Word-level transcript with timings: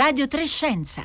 Radio 0.00 0.26
Trescenza. 0.26 1.02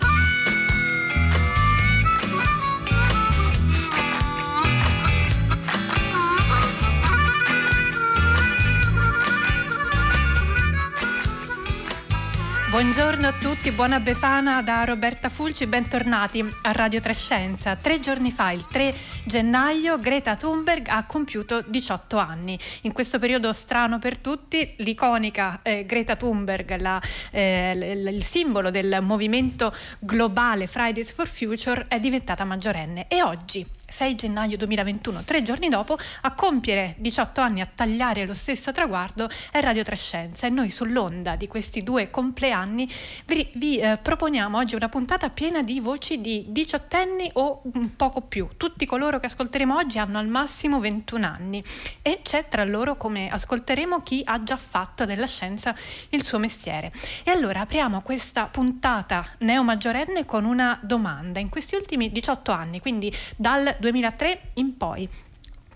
Buongiorno 12.76 13.26
a 13.26 13.32
tutti, 13.32 13.72
buona 13.72 14.02
Befana 14.02 14.62
da 14.62 14.84
Roberta 14.84 15.30
Fulci, 15.30 15.66
bentornati 15.66 16.44
a 16.64 16.74
Radio 16.74 17.00
Trescenza. 17.00 17.78
Tre 17.78 18.02
giorni 18.02 18.34
fa, 18.34 18.52
il 18.52 18.68
3 18.68 18.94
gennaio, 19.24 19.98
Greta 19.98 20.36
Thunberg 20.36 20.90
ha 20.90 21.06
compiuto 21.06 21.64
18 21.66 22.18
anni. 22.18 22.60
In 22.82 22.92
questo 22.92 23.18
periodo 23.18 23.54
strano 23.54 23.98
per 23.98 24.18
tutti, 24.18 24.74
l'iconica 24.80 25.62
eh, 25.64 25.86
Greta 25.86 26.18
Thunberg, 26.18 26.78
la, 26.82 27.02
eh, 27.32 27.72
il 28.12 28.22
simbolo 28.22 28.70
del 28.70 28.98
movimento 29.02 29.74
globale 30.00 30.68
Fridays 30.68 31.14
for 31.14 31.30
Future, 31.30 31.86
è 31.88 32.02
diventata 32.02 32.44
maggiorenne 32.44 33.08
e 33.08 33.24
oggi 33.24 33.66
6 33.88 34.16
gennaio 34.16 34.58
2021, 34.58 35.24
tre 35.24 35.44
giorni 35.44 35.70
dopo, 35.70 35.98
a 36.22 36.34
compiere 36.34 36.96
18 36.98 37.42
anni, 37.42 37.62
a 37.62 37.70
tagliare 37.74 38.26
lo 38.26 38.34
stesso 38.34 38.72
traguardo, 38.72 39.30
è 39.52 39.60
Radio 39.62 39.84
Trescenza 39.84 40.48
e 40.48 40.50
noi 40.50 40.70
sull'onda 40.70 41.36
di 41.36 41.48
questi 41.48 41.84
due 41.84 42.10
compleanni 42.10 42.90
vi, 43.26 43.50
vi 43.54 43.78
eh, 43.78 43.98
proponiamo 43.98 44.58
oggi 44.58 44.76
una 44.76 44.90
puntata 44.90 45.30
piena 45.30 45.62
di 45.62 45.80
voci 45.80 46.20
di 46.20 46.46
diciottenni 46.50 47.30
o 47.34 47.62
un 47.74 47.96
poco 47.96 48.22
più. 48.22 48.50
Tutti 48.58 48.86
coloro 48.86 49.20
che 49.20 49.28
ascolteremo 49.28 49.76
oggi 49.76 50.00
hanno 50.00 50.18
al 50.18 50.28
massimo 50.28 50.80
21 50.80 51.26
anni 51.26 51.64
e 52.02 52.22
c'è 52.24 52.48
tra 52.48 52.64
loro, 52.64 52.98
come 52.98 53.30
ascolteremo, 53.30 54.02
chi 54.02 54.22
ha 54.26 54.44
già 54.44 54.58
fatto 54.58 55.06
della 55.06 55.28
scienza 55.28 55.76
il 56.10 56.24
suo 56.24 56.40
mestiere. 56.40 56.92
E 57.24 57.32
allora 57.32 57.62
apriamo 57.62 58.02
questa 58.02 58.48
puntata 58.48 59.26
neomaggiorenne 59.40 60.26
con 60.26 60.46
una 60.46 60.80
domanda. 60.82 61.40
In 61.40 61.50
questi 61.50 61.76
ultimi 61.76 62.12
18 62.12 62.52
anni, 62.52 62.80
quindi 62.80 63.14
dal 63.36 63.75
2003 63.80 64.42
in 64.56 64.78
poi. 64.78 65.10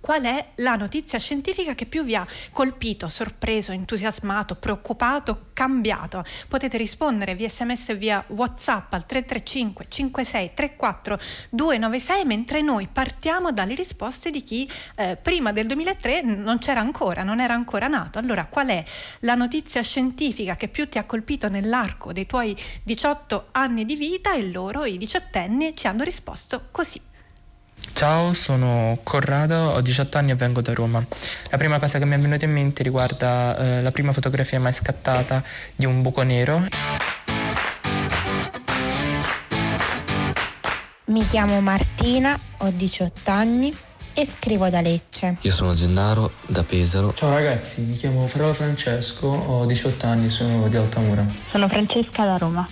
Qual 0.01 0.23
è 0.23 0.51
la 0.55 0.75
notizia 0.75 1.19
scientifica 1.19 1.75
che 1.75 1.85
più 1.85 2.03
vi 2.03 2.15
ha 2.15 2.25
colpito, 2.51 3.07
sorpreso, 3.09 3.71
entusiasmato, 3.71 4.55
preoccupato, 4.55 5.47
cambiato? 5.53 6.23
Potete 6.47 6.77
rispondere 6.77 7.35
via 7.35 7.49
sms 7.49 7.89
e 7.89 7.95
via 7.95 8.23
whatsapp 8.27 8.93
al 8.93 9.05
335 9.05 9.85
56 9.89 10.51
34 10.53 11.19
296 11.51 12.25
mentre 12.25 12.61
noi 12.61 12.87
partiamo 12.91 13.51
dalle 13.51 13.75
risposte 13.75 14.29
di 14.29 14.41
chi 14.41 14.69
eh, 14.95 15.17
prima 15.21 15.51
del 15.51 15.67
2003 15.67 16.21
non 16.21 16.59
c'era 16.59 16.79
ancora, 16.79 17.23
non 17.23 17.41
era 17.41 17.53
ancora 17.53 17.87
nato. 17.87 18.19
Allora 18.19 18.45
qual 18.45 18.69
è 18.69 18.83
la 19.19 19.35
notizia 19.35 19.81
scientifica 19.81 20.55
che 20.55 20.69
più 20.69 20.87
ti 20.87 20.97
ha 20.97 21.03
colpito 21.03 21.49
nell'arco 21.49 22.13
dei 22.13 22.25
tuoi 22.25 22.55
18 22.83 23.47
anni 23.51 23.83
di 23.83 23.95
vita 23.95 24.33
e 24.33 24.49
loro, 24.49 24.85
i 24.85 24.97
diciottenni, 24.97 25.75
ci 25.75 25.87
hanno 25.87 26.03
risposto 26.03 26.69
così. 26.71 27.08
Ciao, 27.93 28.33
sono 28.33 28.97
Corrado, 29.03 29.71
ho 29.71 29.81
18 29.81 30.17
anni 30.17 30.31
e 30.31 30.35
vengo 30.35 30.61
da 30.61 30.73
Roma. 30.73 31.05
La 31.49 31.57
prima 31.57 31.79
cosa 31.79 31.99
che 31.99 32.05
mi 32.05 32.15
è 32.15 32.19
venuta 32.19 32.45
in 32.45 32.51
mente 32.53 32.81
riguarda 32.83 33.57
eh, 33.57 33.81
la 33.81 33.91
prima 33.91 34.13
fotografia 34.13 34.59
mai 34.59 34.71
scattata 34.73 35.43
di 35.75 35.85
un 35.85 36.01
buco 36.01 36.21
nero. 36.21 36.65
Mi 41.05 41.27
chiamo 41.27 41.59
Martina, 41.59 42.39
ho 42.57 42.69
18 42.69 43.31
anni 43.31 43.75
e 44.13 44.27
scrivo 44.27 44.69
da 44.69 44.79
Lecce. 44.79 45.37
Io 45.41 45.51
sono 45.51 45.73
Gennaro, 45.73 46.31
da 46.47 46.63
Pesaro. 46.63 47.13
Ciao 47.13 47.31
ragazzi, 47.31 47.81
mi 47.81 47.95
chiamo 47.95 48.27
Fratello 48.27 48.53
Francesco, 48.53 49.27
ho 49.27 49.65
18 49.65 50.05
anni, 50.05 50.29
sono 50.29 50.67
di 50.67 50.77
Altamura. 50.77 51.25
Sono 51.51 51.67
Francesca 51.67 52.25
da 52.25 52.37
Roma. 52.37 52.67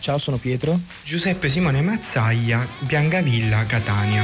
Ciao, 0.00 0.16
sono 0.16 0.38
Pietro. 0.38 0.80
Giuseppe 1.04 1.50
Simone 1.50 1.82
Mazzaglia, 1.82 2.66
Biancavilla, 2.80 3.66
Catania. 3.66 4.22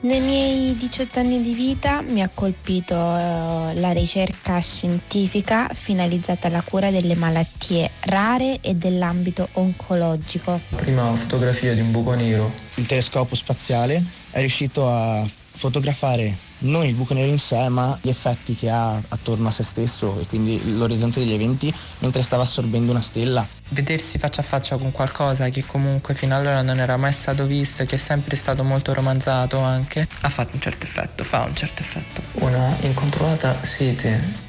Nei 0.00 0.20
miei 0.20 0.76
18 0.76 1.20
anni 1.20 1.40
di 1.40 1.54
vita 1.54 2.02
mi 2.02 2.20
ha 2.20 2.28
colpito 2.28 2.94
uh, 2.94 3.72
la 3.74 3.92
ricerca 3.92 4.58
scientifica 4.60 5.68
finalizzata 5.72 6.48
alla 6.48 6.62
cura 6.62 6.90
delle 6.90 7.14
malattie 7.14 7.90
rare 8.00 8.58
e 8.60 8.74
dell'ambito 8.74 9.48
oncologico. 9.52 10.60
La 10.70 10.76
prima 10.76 11.14
fotografia 11.14 11.72
di 11.74 11.80
un 11.80 11.92
buco 11.92 12.14
nero. 12.14 12.52
Il 12.74 12.86
telescopio 12.86 13.36
spaziale 13.36 14.02
è 14.30 14.40
riuscito 14.40 14.88
a 14.88 15.24
fotografare 15.52 16.47
non 16.60 16.84
il 16.84 16.94
buco 16.94 17.14
nero 17.14 17.30
in 17.30 17.38
sé 17.38 17.68
ma 17.68 17.96
gli 18.00 18.08
effetti 18.08 18.54
che 18.54 18.70
ha 18.70 19.00
attorno 19.08 19.48
a 19.48 19.50
se 19.50 19.62
stesso 19.62 20.18
e 20.20 20.26
quindi 20.26 20.76
l'orizzonte 20.76 21.20
degli 21.20 21.32
eventi 21.32 21.72
mentre 22.00 22.22
stava 22.22 22.42
assorbendo 22.42 22.90
una 22.90 23.02
stella. 23.02 23.46
Vedersi 23.70 24.18
faccia 24.18 24.40
a 24.40 24.44
faccia 24.44 24.76
con 24.76 24.90
qualcosa 24.90 25.48
che 25.50 25.64
comunque 25.64 26.14
fino 26.14 26.34
allora 26.34 26.62
non 26.62 26.80
era 26.80 26.96
mai 26.96 27.12
stato 27.12 27.44
visto 27.44 27.82
e 27.82 27.86
che 27.86 27.96
è 27.96 27.98
sempre 27.98 28.34
stato 28.36 28.64
molto 28.64 28.92
romanzato 28.94 29.58
anche, 29.58 30.06
ha 30.22 30.28
fatto 30.28 30.54
un 30.54 30.60
certo 30.60 30.86
effetto, 30.86 31.22
fa 31.22 31.42
un 31.42 31.54
certo 31.54 31.82
effetto. 31.82 32.22
Una 32.44 32.76
incontrollata 32.80 33.62
sete 33.62 34.46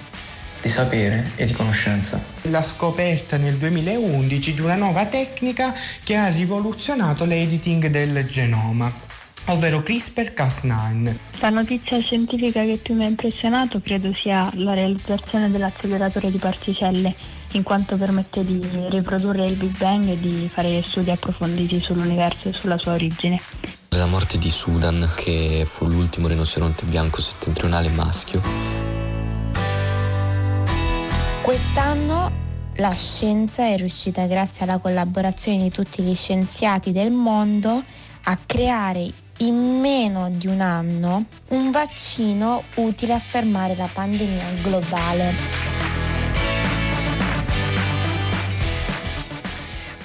di 0.61 0.69
sapere 0.69 1.31
e 1.35 1.45
di 1.45 1.53
conoscenza. 1.53 2.21
La 2.43 2.61
scoperta 2.61 3.37
nel 3.37 3.55
2011 3.55 4.53
di 4.53 4.61
una 4.61 4.75
nuova 4.75 5.05
tecnica 5.05 5.73
che 6.03 6.15
ha 6.15 6.27
rivoluzionato 6.27 7.25
l'editing 7.25 7.87
del 7.87 8.25
genoma 8.25 9.07
ovvero 9.47 9.79
CRISPR-Cas9. 9.79 11.15
La 11.39 11.49
notizia 11.49 11.99
scientifica 11.99 12.63
che 12.63 12.77
più 12.81 12.95
mi 12.95 13.05
ha 13.05 13.07
impressionato 13.07 13.81
credo 13.81 14.13
sia 14.13 14.49
la 14.55 14.73
realizzazione 14.73 15.49
dell'acceleratore 15.49 16.31
di 16.31 16.37
particelle, 16.37 17.15
in 17.53 17.63
quanto 17.63 17.97
permette 17.97 18.45
di 18.45 18.61
riprodurre 18.89 19.45
il 19.45 19.55
Big 19.55 19.75
Bang 19.77 20.07
e 20.09 20.19
di 20.19 20.49
fare 20.53 20.83
studi 20.85 21.11
approfonditi 21.11 21.81
sull'universo 21.81 22.49
e 22.49 22.53
sulla 22.53 22.77
sua 22.77 22.93
origine. 22.93 23.39
La 23.89 24.05
morte 24.05 24.37
di 24.37 24.49
Sudan, 24.49 25.09
che 25.15 25.67
fu 25.69 25.87
l'ultimo 25.87 26.27
rinoceronte 26.27 26.85
bianco 26.85 27.21
settentrionale 27.21 27.89
maschio. 27.89 28.41
Quest'anno 31.41 32.31
la 32.75 32.93
scienza 32.93 33.63
è 33.63 33.75
riuscita, 33.75 34.25
grazie 34.27 34.63
alla 34.63 34.77
collaborazione 34.77 35.63
di 35.63 35.69
tutti 35.69 36.01
gli 36.01 36.15
scienziati 36.15 36.91
del 36.91 37.11
mondo, 37.11 37.83
a 38.23 38.37
creare 38.45 39.11
in 39.39 39.79
meno 39.79 40.29
di 40.29 40.47
un 40.47 40.61
anno 40.61 41.25
un 41.49 41.71
vaccino 41.71 42.63
utile 42.75 43.13
a 43.13 43.19
fermare 43.19 43.75
la 43.75 43.89
pandemia 43.91 44.43
globale. 44.61 45.33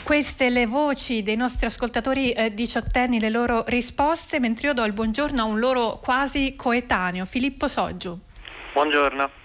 Queste 0.03 0.51
le 0.51 0.67
voci 0.67 1.23
dei 1.23 1.35
nostri 1.35 1.67
ascoltatori 1.67 2.31
eh, 2.33 2.53
diciottenni, 2.53 3.19
le 3.19 3.31
loro 3.31 3.65
risposte, 3.67 4.39
mentre 4.39 4.69
io 4.69 4.75
do 4.75 4.85
il 4.85 4.93
buongiorno 4.93 5.41
a 5.41 5.45
un 5.45 5.59
loro 5.59 5.99
quasi 6.01 6.55
coetaneo, 6.57 7.25
Filippo 7.25 7.69
Soggiu. 7.69 8.19
Buongiorno. 8.75 9.44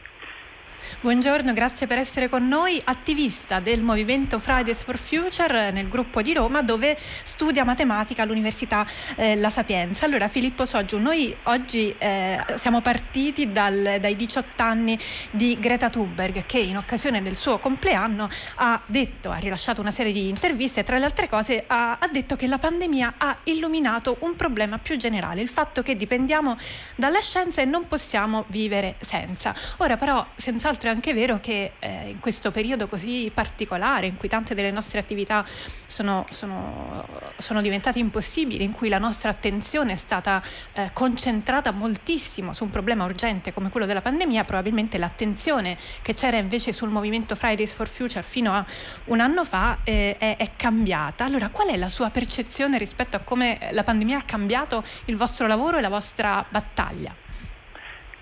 Buongiorno, 1.02 1.54
grazie 1.54 1.88
per 1.88 1.98
essere 1.98 2.30
con 2.30 2.48
noi, 2.48 2.82
attivista 2.86 3.60
del 3.60 3.82
movimento 3.82 4.40
Fridays 4.40 4.84
for 4.84 4.98
Future 4.98 5.72
nel 5.72 5.88
gruppo 5.88 6.22
di 6.22 6.34
Roma 6.34 6.62
dove 6.62 6.98
studia 7.24 7.64
matematica 7.64 8.24
all'Università 8.24 8.86
eh, 9.16 9.36
La 9.36 9.50
Sapienza. 9.50 10.06
Allora 10.06 10.28
Filippo 10.28 10.66
Soggiu, 10.66 10.98
noi 10.98 11.36
oggi 11.44 11.94
eh, 11.98 12.44
siamo 12.56 12.82
partiti 12.82 13.52
dal, 13.52 13.98
dai 14.00 14.16
18 14.16 14.64
anni 14.64 14.98
di 15.32 15.58
Greta 15.60 15.90
Thunberg 15.90 16.46
che 16.46 16.60
in 16.60 16.78
occasione 16.78 17.22
del 17.22 17.36
suo 17.36 17.60
compleanno 17.60 18.30
ha 18.56 18.82
detto, 18.86 19.32
ha 19.32 19.38
rilasciato 19.38 19.82
una 19.82 19.92
serie 19.92 20.12
di 20.12 20.28
interviste 20.28 20.82
e 20.82 20.84
tra 20.84 20.98
le 20.98 21.06
altre 21.06 21.30
cose 21.30 21.64
ha, 21.68 21.98
ha 22.00 22.08
detto 22.08 22.36
che 22.36 22.48
la 22.48 22.58
pandemia 22.58 23.16
ha 23.18 23.38
illuminato 23.44 24.18
un 24.22 24.36
problema 24.36 24.78
più 24.78 24.98
generale, 24.98 25.42
il 25.42 25.50
fatto 25.50 25.82
che 25.82 25.96
dipendiamo 25.96 26.58
dalla 26.96 27.20
scienza 27.20 27.62
e 27.62 27.66
non 27.66 27.88
possiamo 27.88 28.46
vivere 28.48 28.96
senza. 29.00 29.54
Ora 29.78 29.98
però 29.98 30.26
senz'altro 30.70 30.90
è 30.90 30.94
anche 30.94 31.14
vero 31.14 31.40
che 31.40 31.74
eh, 31.80 32.10
in 32.10 32.20
questo 32.20 32.52
periodo 32.52 32.88
così 32.88 33.32
particolare, 33.34 34.08
in 34.08 34.18
cui 34.18 34.30
tante 34.30 34.54
delle 34.54 34.72
nostre 34.72 35.00
attività 35.00 35.44
sono, 35.86 36.26
sono, 36.30 37.06
sono 37.38 37.62
diventate 37.62 38.00
impossibili, 38.00 38.64
in 38.64 38.74
cui 38.74 38.90
la 38.90 39.00
nostra 39.00 39.32
attenzione 39.32 39.94
è 39.94 39.96
stata 39.96 40.42
eh, 40.74 40.92
concentrata 40.94 41.72
moltissimo 41.72 42.54
su 42.54 42.64
un 42.64 42.70
problema 42.70 43.06
urgente 43.06 43.54
come 43.54 43.70
quello 43.70 43.86
della 43.86 44.02
pandemia, 44.02 44.44
probabilmente 44.44 44.98
l'attenzione 44.98 45.78
che 46.02 46.14
c'era 46.14 46.38
invece 46.38 46.72
sul 46.74 46.90
movimento 46.90 47.36
Fridays 47.36 47.74
for 47.74 47.88
Future 47.88 48.22
fino 48.22 48.54
a 48.54 48.64
un 49.06 49.20
anno 49.20 49.44
fa 49.44 49.80
eh, 49.84 50.18
è, 50.18 50.38
è 50.38 50.50
cambiata. 50.56 51.26
Allora, 51.26 51.50
qual 51.50 51.70
è 51.70 51.78
la 51.78 51.90
sua 51.90 52.10
percezione 52.10 52.78
rispetto 52.78 53.18
a 53.18 53.20
come 53.20 53.70
la 53.72 53.84
pandemia 53.84 54.20
ha 54.20 54.24
cambiato 54.24 54.84
il 55.06 55.16
vostro 55.16 55.48
lavoro 55.48 55.78
e 55.78 55.82
la 55.82 55.90
vostra 55.90 56.46
battaglia? 56.48 57.16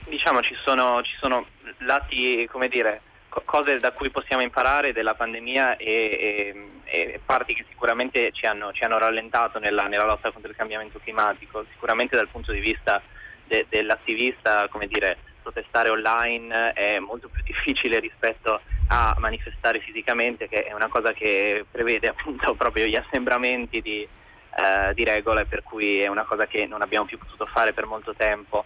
Diciamo 0.06 0.42
ci 0.42 0.56
sono, 0.64 1.02
ci 1.04 1.14
sono 1.20 1.46
lati, 1.80 2.48
come 2.52 2.68
dire, 2.68 3.02
cose 3.46 3.80
da 3.80 3.92
cui 3.92 4.10
possiamo 4.10 4.42
imparare 4.42 4.94
della 4.94 5.14
pandemia 5.14 5.78
e, 5.78 6.56
e, 6.86 7.00
e 7.12 7.20
parti 7.24 7.54
che 7.54 7.66
sicuramente 7.70 8.32
ci 8.32 8.46
hanno, 8.46 8.72
ci 8.72 8.84
hanno 8.84 8.98
rallentato 8.98 9.60
nella, 9.60 9.88
nella, 9.88 10.06
lotta 10.06 10.32
contro 10.32 10.50
il 10.50 10.58
cambiamento 10.58 11.00
climatico. 11.00 11.66
Sicuramente 11.72 12.16
dal 12.16 12.30
punto 12.30 12.52
di 12.52 12.60
vista 12.60 13.02
de, 13.46 13.66
dell'attivista, 13.70 14.68
come 14.70 14.88
dire, 14.88 15.18
protestare 15.42 15.90
online 15.90 16.74
è 16.74 17.00
molto 17.00 17.30
più 17.30 17.44
difficile 17.46 18.00
rispetto 18.00 18.62
a 18.90 19.16
manifestare 19.20 19.80
fisicamente, 19.80 20.48
che 20.48 20.66
è 20.66 20.74
una 20.74 20.88
cosa 20.88 21.14
che 21.14 21.66
prevede 21.70 22.08
appunto 22.08 22.54
proprio 22.56 22.86
gli 22.86 22.96
assembramenti 22.96 23.82
di, 23.82 24.02
eh, 24.02 24.94
di 24.94 25.04
regole, 25.04 25.46
per 25.46 25.64
cui 25.64 26.00
è 26.00 26.08
una 26.08 26.24
cosa 26.24 26.48
che 26.48 26.66
non 26.66 26.82
abbiamo 26.82 27.06
più 27.06 27.18
potuto 27.18 27.46
fare 27.46 27.74
per 27.74 27.86
molto 27.86 28.14
tempo. 28.14 28.66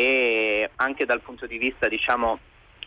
E 0.00 0.70
anche 0.76 1.04
dal 1.04 1.20
punto 1.20 1.46
di 1.46 1.58
vista 1.58 1.86
diciamo, 1.86 2.38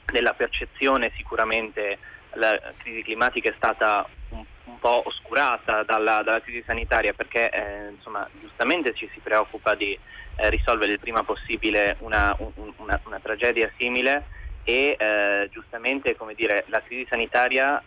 della 0.05 0.33
percezione 0.33 1.11
sicuramente 1.15 1.99
la 2.33 2.59
crisi 2.77 3.03
climatica 3.03 3.51
è 3.51 3.53
stata 3.55 4.03
un, 4.29 4.43
un 4.63 4.79
po' 4.79 5.03
oscurata 5.05 5.83
dalla, 5.83 6.23
dalla 6.23 6.41
crisi 6.41 6.63
sanitaria 6.65 7.13
perché 7.13 7.51
eh, 7.51 7.89
insomma, 7.91 8.27
giustamente 8.41 8.95
ci 8.95 9.07
si 9.13 9.19
preoccupa 9.19 9.75
di 9.75 9.95
eh, 10.37 10.49
risolvere 10.49 10.93
il 10.93 10.99
prima 10.99 11.23
possibile 11.23 11.97
una, 11.99 12.35
un, 12.39 12.73
una, 12.77 12.99
una 13.05 13.19
tragedia 13.19 13.71
simile 13.77 14.25
e 14.63 14.95
eh, 14.97 15.49
giustamente 15.51 16.15
dire, 16.35 16.63
la 16.69 16.81
crisi 16.81 17.05
sanitaria 17.07 17.79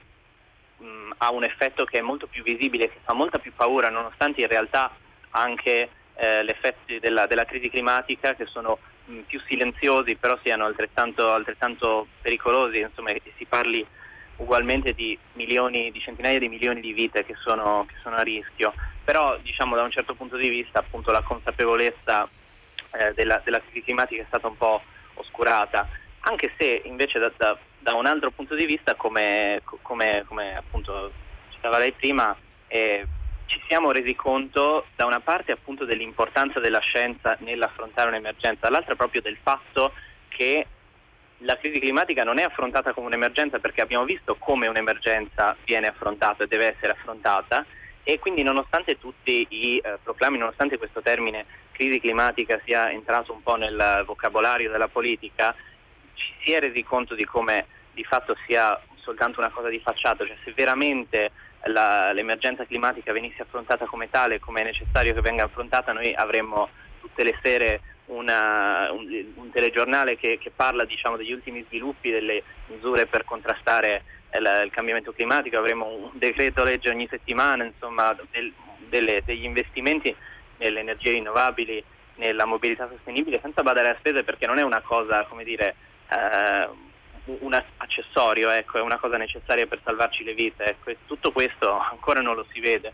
mh, 0.77 1.15
ha 1.17 1.33
un 1.33 1.43
effetto 1.43 1.85
che 1.85 1.99
è 1.99 2.03
molto 2.03 2.29
più 2.29 2.45
visibile, 2.45 2.89
che 2.91 3.01
fa 3.03 3.13
molta 3.13 3.41
più 3.41 3.53
paura, 3.57 3.89
nonostante 3.89 4.43
in 4.43 4.47
realtà 4.47 4.95
anche 5.31 5.89
eh, 6.15 6.45
gli 6.45 6.49
effetti 6.49 7.01
della, 7.01 7.27
della, 7.27 7.45
crisi 7.45 7.69
climatica 7.69 8.35
che 8.35 8.47
sono 8.47 8.79
più 9.27 9.41
silenziosi 9.47 10.17
però 10.17 10.39
siano 10.43 10.65
altrettanto, 10.65 11.31
altrettanto 11.31 12.09
pericolosi, 12.21 12.81
insomma 12.81 13.11
si 13.37 13.45
parli 13.47 13.87
ugualmente 14.37 14.93
di 14.93 15.19
milioni, 15.35 15.91
di 15.91 16.01
centinaia 16.01 16.39
di 16.39 16.49
milioni 16.49 16.81
di 16.81 16.93
vite 16.93 17.25
che 17.25 17.35
sono, 17.39 17.85
che 17.89 17.95
sono 18.03 18.17
a 18.17 18.23
rischio, 18.23 18.75
però 19.05 19.39
diciamo 19.39 19.77
da 19.77 19.83
un 19.83 19.91
certo 19.91 20.15
punto 20.15 20.37
di 20.37 20.49
vista 20.49 20.81
appunto 20.81 21.11
la 21.11 21.23
consapevolezza 21.23 22.29
eh, 22.99 23.13
della, 23.15 23.41
della, 23.45 23.61
crisi 23.61 23.83
climatica 23.83 24.23
è 24.23 24.27
stata 24.27 24.49
un 24.49 24.57
po' 24.57 24.83
oscurata, 25.15 25.89
anche 26.21 26.53
se 26.59 26.83
invece 26.85 27.19
da, 27.19 27.33
da, 27.37 27.57
da 27.79 27.95
un 27.95 28.07
altro 28.07 28.31
punto 28.31 28.55
di 28.55 28.67
vista 28.67 28.95
come, 28.95 29.63
come, 29.83 30.25
come 30.27 30.55
appunto 30.55 31.13
citava 31.53 31.79
lei 31.79 31.93
prima 31.93 32.37
eh, 32.69 33.07
ci 33.47 33.61
siamo 33.69 33.93
resi 33.93 34.15
conto 34.15 34.87
da 34.95 35.07
una 35.07 35.21
parte 35.21 35.53
appunto 35.53 35.85
dell'importanza 35.85 36.61
della 36.61 36.81
scienza 36.81 37.37
nell'affrontare 37.41 38.09
un'emergenza, 38.09 38.67
dall'altra 38.67 38.97
proprio 38.97 39.23
del 39.23 39.39
fatto 39.41 39.93
che 40.29 40.67
la 41.41 41.57
crisi 41.59 41.79
climatica 41.79 42.25
non 42.25 42.39
è 42.39 42.43
affrontata 42.43 42.93
come 42.93 43.07
un'emergenza 43.07 43.59
perché 43.59 43.83
abbiamo 43.83 44.05
visto 44.05 44.37
come 44.37 44.69
un'emergenza 44.69 45.57
viene 45.65 45.87
affrontata 45.87 46.45
e 46.45 46.47
deve 46.47 46.75
essere 46.75 46.93
affrontata 46.93 47.65
e 48.03 48.19
quindi 48.19 48.43
nonostante 48.43 48.99
tutti 48.99 49.47
i 49.49 49.79
eh, 49.79 49.99
proclami, 50.03 50.39
nonostante 50.39 50.79
questo 50.79 51.03
termine 51.03 51.45
crisi 51.73 52.01
climatica 52.01 52.61
sia 52.65 52.91
entrato 52.91 53.33
un 53.33 53.43
po' 53.43 53.57
nel 53.57 54.05
vocabolario 54.07 54.71
della 54.71 54.89
politica, 54.89 55.55
ci 56.15 56.33
si 56.41 56.53
è 56.53 56.61
resi 56.61 56.83
conto 56.83 57.15
di 57.15 57.25
come 57.25 57.67
di 57.93 58.05
fatto 58.05 58.37
sia 58.47 58.81
soltanto 59.01 59.41
una 59.41 59.51
cosa 59.51 59.69
di 59.69 59.81
facciata, 59.81 60.25
cioè 60.25 60.37
se 60.45 60.53
veramente 60.53 61.31
la, 61.67 62.13
l'emergenza 62.13 62.65
climatica 62.65 63.13
venisse 63.13 63.43
affrontata 63.43 63.87
come 63.87 64.11
tale, 64.11 64.41
come 64.41 64.61
è 64.61 64.65
necessario 64.65 65.15
che 65.15 65.21
venga 65.21 65.45
affrontata, 65.45 65.93
noi 65.93 66.15
avremmo 66.15 66.69
tutte 67.01 67.23
le 67.23 67.39
sere 67.43 67.81
una, 68.07 68.91
un, 68.93 69.07
un, 69.35 69.51
telegiornale 69.51 70.17
che, 70.17 70.39
che 70.39 70.51
parla 70.55 70.85
diciamo, 70.85 71.17
degli 71.17 71.33
ultimi 71.33 71.65
sviluppi 71.67 72.11
delle 72.11 72.43
misure 72.69 73.07
per 73.07 73.25
contrastare 73.25 74.05
il, 74.33 74.63
il, 74.65 74.71
cambiamento 74.71 75.13
climatico, 75.13 75.59
avremo 75.59 75.87
un 75.87 76.11
decreto 76.15 76.63
legge 76.63 76.91
ogni 76.91 77.07
settimana, 77.09 77.65
insomma, 77.65 78.17
del, 78.31 78.53
delle, 78.89 79.23
degli 79.25 79.45
investimenti 79.45 80.15
nelle 80.59 80.81
energie 80.81 81.13
rinnovabili, 81.13 81.83
nella 82.17 82.45
mobilità 82.45 82.89
sostenibile, 82.89 83.41
senza 83.43 83.63
badare 83.63 83.91
a 83.91 83.97
spese 83.99 84.25
perché 84.25 84.47
non 84.47 84.59
è 84.59 84.63
una 84.63 84.81
cosa, 84.81 85.25
come 85.25 85.45
dire, 85.45 85.75
eh, 86.09 86.69
un 87.27 87.63
accessorio, 87.77 88.51
ecco, 88.51 88.79
è 88.79 88.81
una 88.81 88.99
cosa 88.99 89.17
necessaria 89.17 89.67
per 89.67 89.81
salvarci 89.85 90.25
le 90.25 90.35
vite. 90.35 90.65
Ecco, 90.65 90.93
tutto 91.07 91.33
questo 91.33 91.71
ancora 91.71 92.21
non 92.21 92.35
lo 92.35 92.47
si 92.53 92.61
vede. 92.61 92.93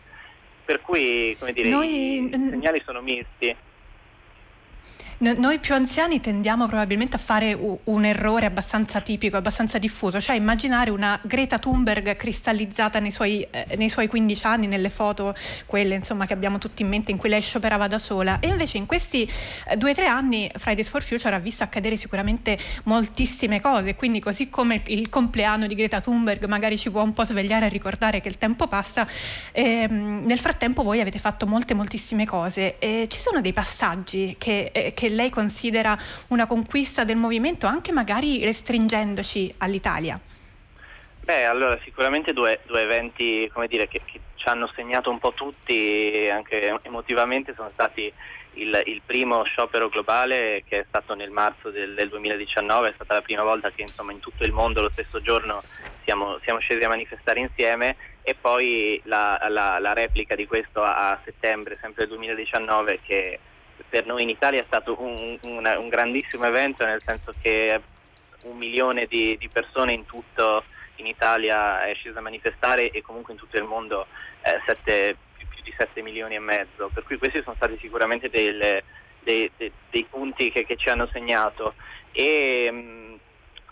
Per 0.65 0.81
cui, 0.81 1.35
come 1.37 1.53
dire, 1.53 1.69
Noi... 1.69 2.25
i 2.25 2.29
segnali 2.29 2.81
sono 2.85 3.01
misti 3.01 3.55
noi 5.31 5.59
più 5.59 5.73
anziani 5.73 6.19
tendiamo 6.19 6.67
probabilmente 6.67 7.15
a 7.15 7.19
fare 7.19 7.57
un 7.85 8.03
errore 8.03 8.45
abbastanza 8.45 8.99
tipico, 8.99 9.37
abbastanza 9.37 9.77
diffuso, 9.77 10.19
cioè 10.19 10.35
immaginare 10.35 10.89
una 10.89 11.17
Greta 11.23 11.57
Thunberg 11.59 12.17
cristallizzata 12.17 12.99
nei 12.99 13.11
suoi, 13.11 13.47
eh, 13.49 13.75
nei 13.77 13.87
suoi 13.87 14.07
15 14.07 14.45
anni, 14.45 14.67
nelle 14.67 14.89
foto, 14.89 15.33
quelle 15.65 15.95
insomma, 15.95 16.25
che 16.25 16.33
abbiamo 16.33 16.57
tutti 16.57 16.81
in 16.81 16.89
mente, 16.89 17.11
in 17.11 17.17
cui 17.17 17.29
lei 17.29 17.41
scioperava 17.41 17.87
da 17.87 17.99
sola. 17.99 18.39
E 18.41 18.47
invece 18.47 18.77
in 18.77 18.85
questi 18.85 19.25
eh, 19.67 19.77
due 19.77 19.91
o 19.91 19.93
tre 19.93 20.07
anni 20.07 20.51
Fridays 20.55 20.89
for 20.89 21.01
Future 21.01 21.33
ha 21.33 21.39
visto 21.39 21.63
accadere 21.63 21.95
sicuramente 21.95 22.57
moltissime 22.83 23.61
cose, 23.61 23.95
quindi 23.95 24.19
così 24.19 24.49
come 24.49 24.81
il 24.87 25.07
compleanno 25.07 25.67
di 25.67 25.75
Greta 25.75 26.01
Thunberg 26.01 26.45
magari 26.47 26.77
ci 26.77 26.91
può 26.91 27.01
un 27.01 27.13
po' 27.13 27.23
svegliare 27.23 27.65
a 27.65 27.69
ricordare 27.69 28.19
che 28.19 28.27
il 28.27 28.37
tempo 28.37 28.67
passa, 28.67 29.07
ehm, 29.53 30.25
nel 30.25 30.39
frattempo 30.39 30.83
voi 30.83 30.99
avete 30.99 31.19
fatto 31.19 31.47
molte 31.47 31.73
moltissime 31.73 32.25
cose. 32.25 32.77
E 32.79 33.07
ci 33.09 33.19
sono 33.19 33.39
dei 33.39 33.53
passaggi 33.53 34.35
che, 34.37 34.69
eh, 34.73 34.93
che 34.93 35.11
lei 35.13 35.29
considera 35.29 35.97
una 36.27 36.47
conquista 36.47 37.03
del 37.03 37.17
movimento, 37.17 37.67
anche 37.67 37.91
magari 37.91 38.43
restringendoci 38.43 39.55
all'Italia? 39.59 40.19
Beh, 41.23 41.45
allora 41.45 41.79
sicuramente 41.83 42.33
due, 42.33 42.59
due 42.65 42.81
eventi 42.81 43.49
dire, 43.69 43.87
che, 43.87 44.01
che, 44.03 44.19
ci 44.35 44.49
hanno 44.49 44.69
segnato 44.75 45.09
un 45.09 45.19
po' 45.19 45.31
tutti, 45.31 46.27
anche 46.29 46.73
emotivamente, 46.83 47.53
sono 47.55 47.69
stati 47.69 48.11
il, 48.55 48.83
il, 48.85 49.01
primo 49.05 49.41
sciopero 49.45 49.87
globale 49.87 50.63
che 50.67 50.79
è 50.79 50.85
stato 50.85 51.15
nel 51.15 51.31
marzo 51.31 51.69
del, 51.69 51.93
del 51.93 52.09
2019, 52.09 52.89
è 52.89 52.93
stata 52.93 53.13
la 53.13 53.21
prima 53.21 53.41
volta 53.41 53.71
che 53.71 53.83
insomma, 53.83 54.11
in 54.11 54.19
tutto 54.19 54.43
il 54.43 54.51
mondo 54.51 54.81
lo 54.81 54.89
stesso 54.89 55.21
giorno 55.21 55.63
siamo, 56.03 56.39
siamo 56.43 56.59
scesi 56.59 56.83
a 56.83 56.89
manifestare 56.89 57.39
insieme 57.39 57.95
e 58.21 58.35
poi 58.35 59.01
la, 59.05 59.39
la, 59.49 59.79
la 59.79 59.93
replica 59.93 60.35
di 60.35 60.45
questo 60.45 60.83
a, 60.83 61.11
a 61.11 61.19
settembre, 61.23 61.75
sempre 61.75 62.05
del 62.05 62.17
2019, 62.17 62.99
che 63.01 63.39
per 63.93 64.07
noi 64.07 64.23
in 64.23 64.29
Italia 64.29 64.59
è 64.59 64.65
stato 64.65 64.99
un, 64.99 65.37
un, 65.43 65.77
un 65.77 65.87
grandissimo 65.87 66.45
evento, 66.45 66.83
nel 66.83 67.03
senso 67.05 67.31
che 67.39 67.79
un 68.41 68.57
milione 68.57 69.05
di, 69.05 69.37
di, 69.37 69.47
persone 69.49 69.93
in 69.93 70.07
tutto 70.07 70.63
in 70.95 71.05
Italia 71.05 71.85
è 71.85 71.93
sceso 71.93 72.17
a 72.17 72.23
manifestare 72.23 72.89
e 72.89 73.03
comunque 73.03 73.33
in 73.33 73.39
tutto 73.39 73.55
il 73.55 73.65
mondo 73.65 74.07
eh, 74.41 74.59
sette, 74.65 75.15
più, 75.37 75.45
più, 75.47 75.61
di 75.61 75.71
7 75.77 76.01
milioni 76.01 76.33
e 76.33 76.39
mezzo, 76.39 76.89
per 76.91 77.03
cui 77.03 77.19
questi 77.19 77.43
sono 77.43 77.55
stati 77.55 77.77
sicuramente 77.79 78.31
delle, 78.31 78.83
dei, 79.19 79.51
dei, 79.57 79.71
dei, 79.91 80.07
punti 80.09 80.51
che, 80.51 80.65
che, 80.65 80.75
ci 80.75 80.89
hanno 80.89 81.07
segnato. 81.13 81.75
E 82.13 82.71
mh, 82.71 83.19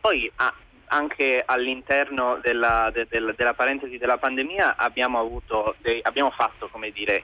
poi 0.02 0.32
ah, 0.36 0.54
anche 0.90 1.42
all'interno 1.44 2.38
della, 2.44 2.92
de, 2.94 3.08
de, 3.10 3.34
della, 3.36 3.56
parentesi 3.56 3.98
della 3.98 4.20
pandemia 4.20 4.76
abbiamo, 4.76 5.42
dei, 5.80 6.00
abbiamo 6.04 6.30
fatto, 6.30 6.68
come 6.68 6.92
dire, 6.92 7.24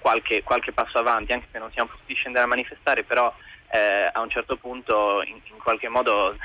qualche, 0.00 0.42
qualche, 0.42 0.72
passo 0.72 0.98
avanti, 0.98 1.32
anche 1.32 1.48
se 1.52 1.58
non 1.58 1.70
siamo 1.72 1.90
potuti 1.90 2.14
scendere 2.14 2.44
a 2.44 2.48
manifestare, 2.48 3.04
però 3.04 3.32
eh, 3.70 4.10
a 4.12 4.20
un 4.20 4.30
certo 4.30 4.56
punto, 4.56 5.22
in, 5.22 5.40
in 5.44 5.58
qualche 5.62 5.88
modo, 5.88 6.32
eh, 6.32 6.38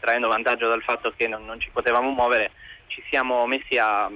traendo 0.00 0.28
vantaggio 0.28 0.68
dal 0.68 0.82
fatto 0.82 1.12
che 1.14 1.28
non, 1.28 1.44
non, 1.44 1.60
ci 1.60 1.70
potevamo 1.70 2.10
muovere, 2.10 2.52
ci 2.86 3.02
siamo 3.10 3.46
messi 3.46 3.76
a 3.76 4.10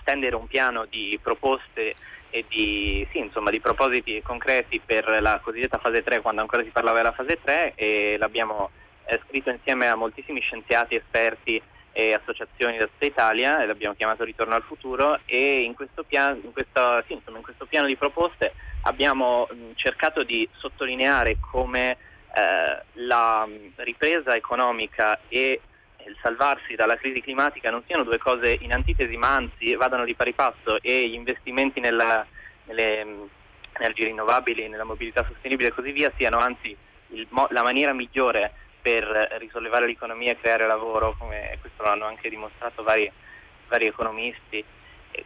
stendere 0.00 0.36
un 0.36 0.46
piano 0.46 0.84
di 0.86 1.18
proposte 1.22 1.94
e 2.30 2.44
di, 2.48 3.06
sì, 3.12 3.18
insomma, 3.18 3.50
di 3.50 3.60
propositi 3.60 4.20
concreti 4.22 4.80
per 4.84 5.20
la 5.20 5.40
cosiddetta 5.42 5.78
fase 5.78 6.02
3, 6.02 6.20
quando 6.20 6.40
ancora 6.40 6.64
si 6.64 6.70
parlava 6.70 6.96
della 6.96 7.12
fase 7.12 7.38
3, 7.40 7.74
e 7.76 8.16
l'abbiamo 8.18 8.70
eh, 9.06 9.20
scritto 9.26 9.50
insieme 9.50 9.86
a 9.88 9.94
moltissimi 9.94 10.40
scienziati, 10.40 10.96
esperti, 10.96 11.62
e 11.96 12.12
associazioni 12.12 12.76
da 12.76 12.86
tutta 12.86 13.06
Italia 13.06 13.64
l'abbiamo 13.64 13.94
chiamato 13.94 14.24
Ritorno 14.24 14.56
al 14.56 14.64
futuro 14.64 15.20
e 15.26 15.62
in 15.62 15.74
questo, 15.74 16.02
piano, 16.02 16.40
in 16.42 16.52
questa, 16.52 17.02
sì, 17.06 17.12
insomma, 17.12 17.36
in 17.36 17.44
questo 17.44 17.66
piano 17.66 17.86
di 17.86 17.96
proposte 17.96 18.52
abbiamo 18.82 19.48
cercato 19.76 20.24
di 20.24 20.46
sottolineare 20.56 21.36
come 21.38 21.90
eh, 21.92 22.82
la 22.94 23.48
ripresa 23.76 24.34
economica 24.34 25.20
e 25.28 25.60
il 26.06 26.16
salvarsi 26.20 26.74
dalla 26.74 26.96
crisi 26.96 27.20
climatica 27.20 27.70
non 27.70 27.84
siano 27.86 28.02
due 28.02 28.18
cose 28.18 28.58
in 28.60 28.72
antitesi 28.72 29.16
ma 29.16 29.36
anzi 29.36 29.76
vadano 29.76 30.04
di 30.04 30.16
pari 30.16 30.32
passo 30.32 30.82
e 30.82 31.08
gli 31.08 31.14
investimenti 31.14 31.78
nella, 31.78 32.26
nelle 32.64 33.06
energie 33.70 34.06
rinnovabili, 34.06 34.68
nella 34.68 34.84
mobilità 34.84 35.24
sostenibile 35.24 35.68
e 35.68 35.72
così 35.72 35.92
via 35.92 36.12
siano 36.16 36.38
anzi 36.38 36.76
il, 37.10 37.26
la 37.50 37.62
maniera 37.62 37.92
migliore 37.92 38.52
per 38.84 39.36
risollevare 39.38 39.86
l'economia 39.86 40.32
e 40.32 40.38
creare 40.38 40.66
lavoro, 40.66 41.14
come 41.16 41.56
questo 41.62 41.82
l'hanno 41.84 42.04
anche 42.04 42.28
dimostrato 42.28 42.82
vari, 42.82 43.10
vari 43.68 43.86
economisti. 43.86 44.62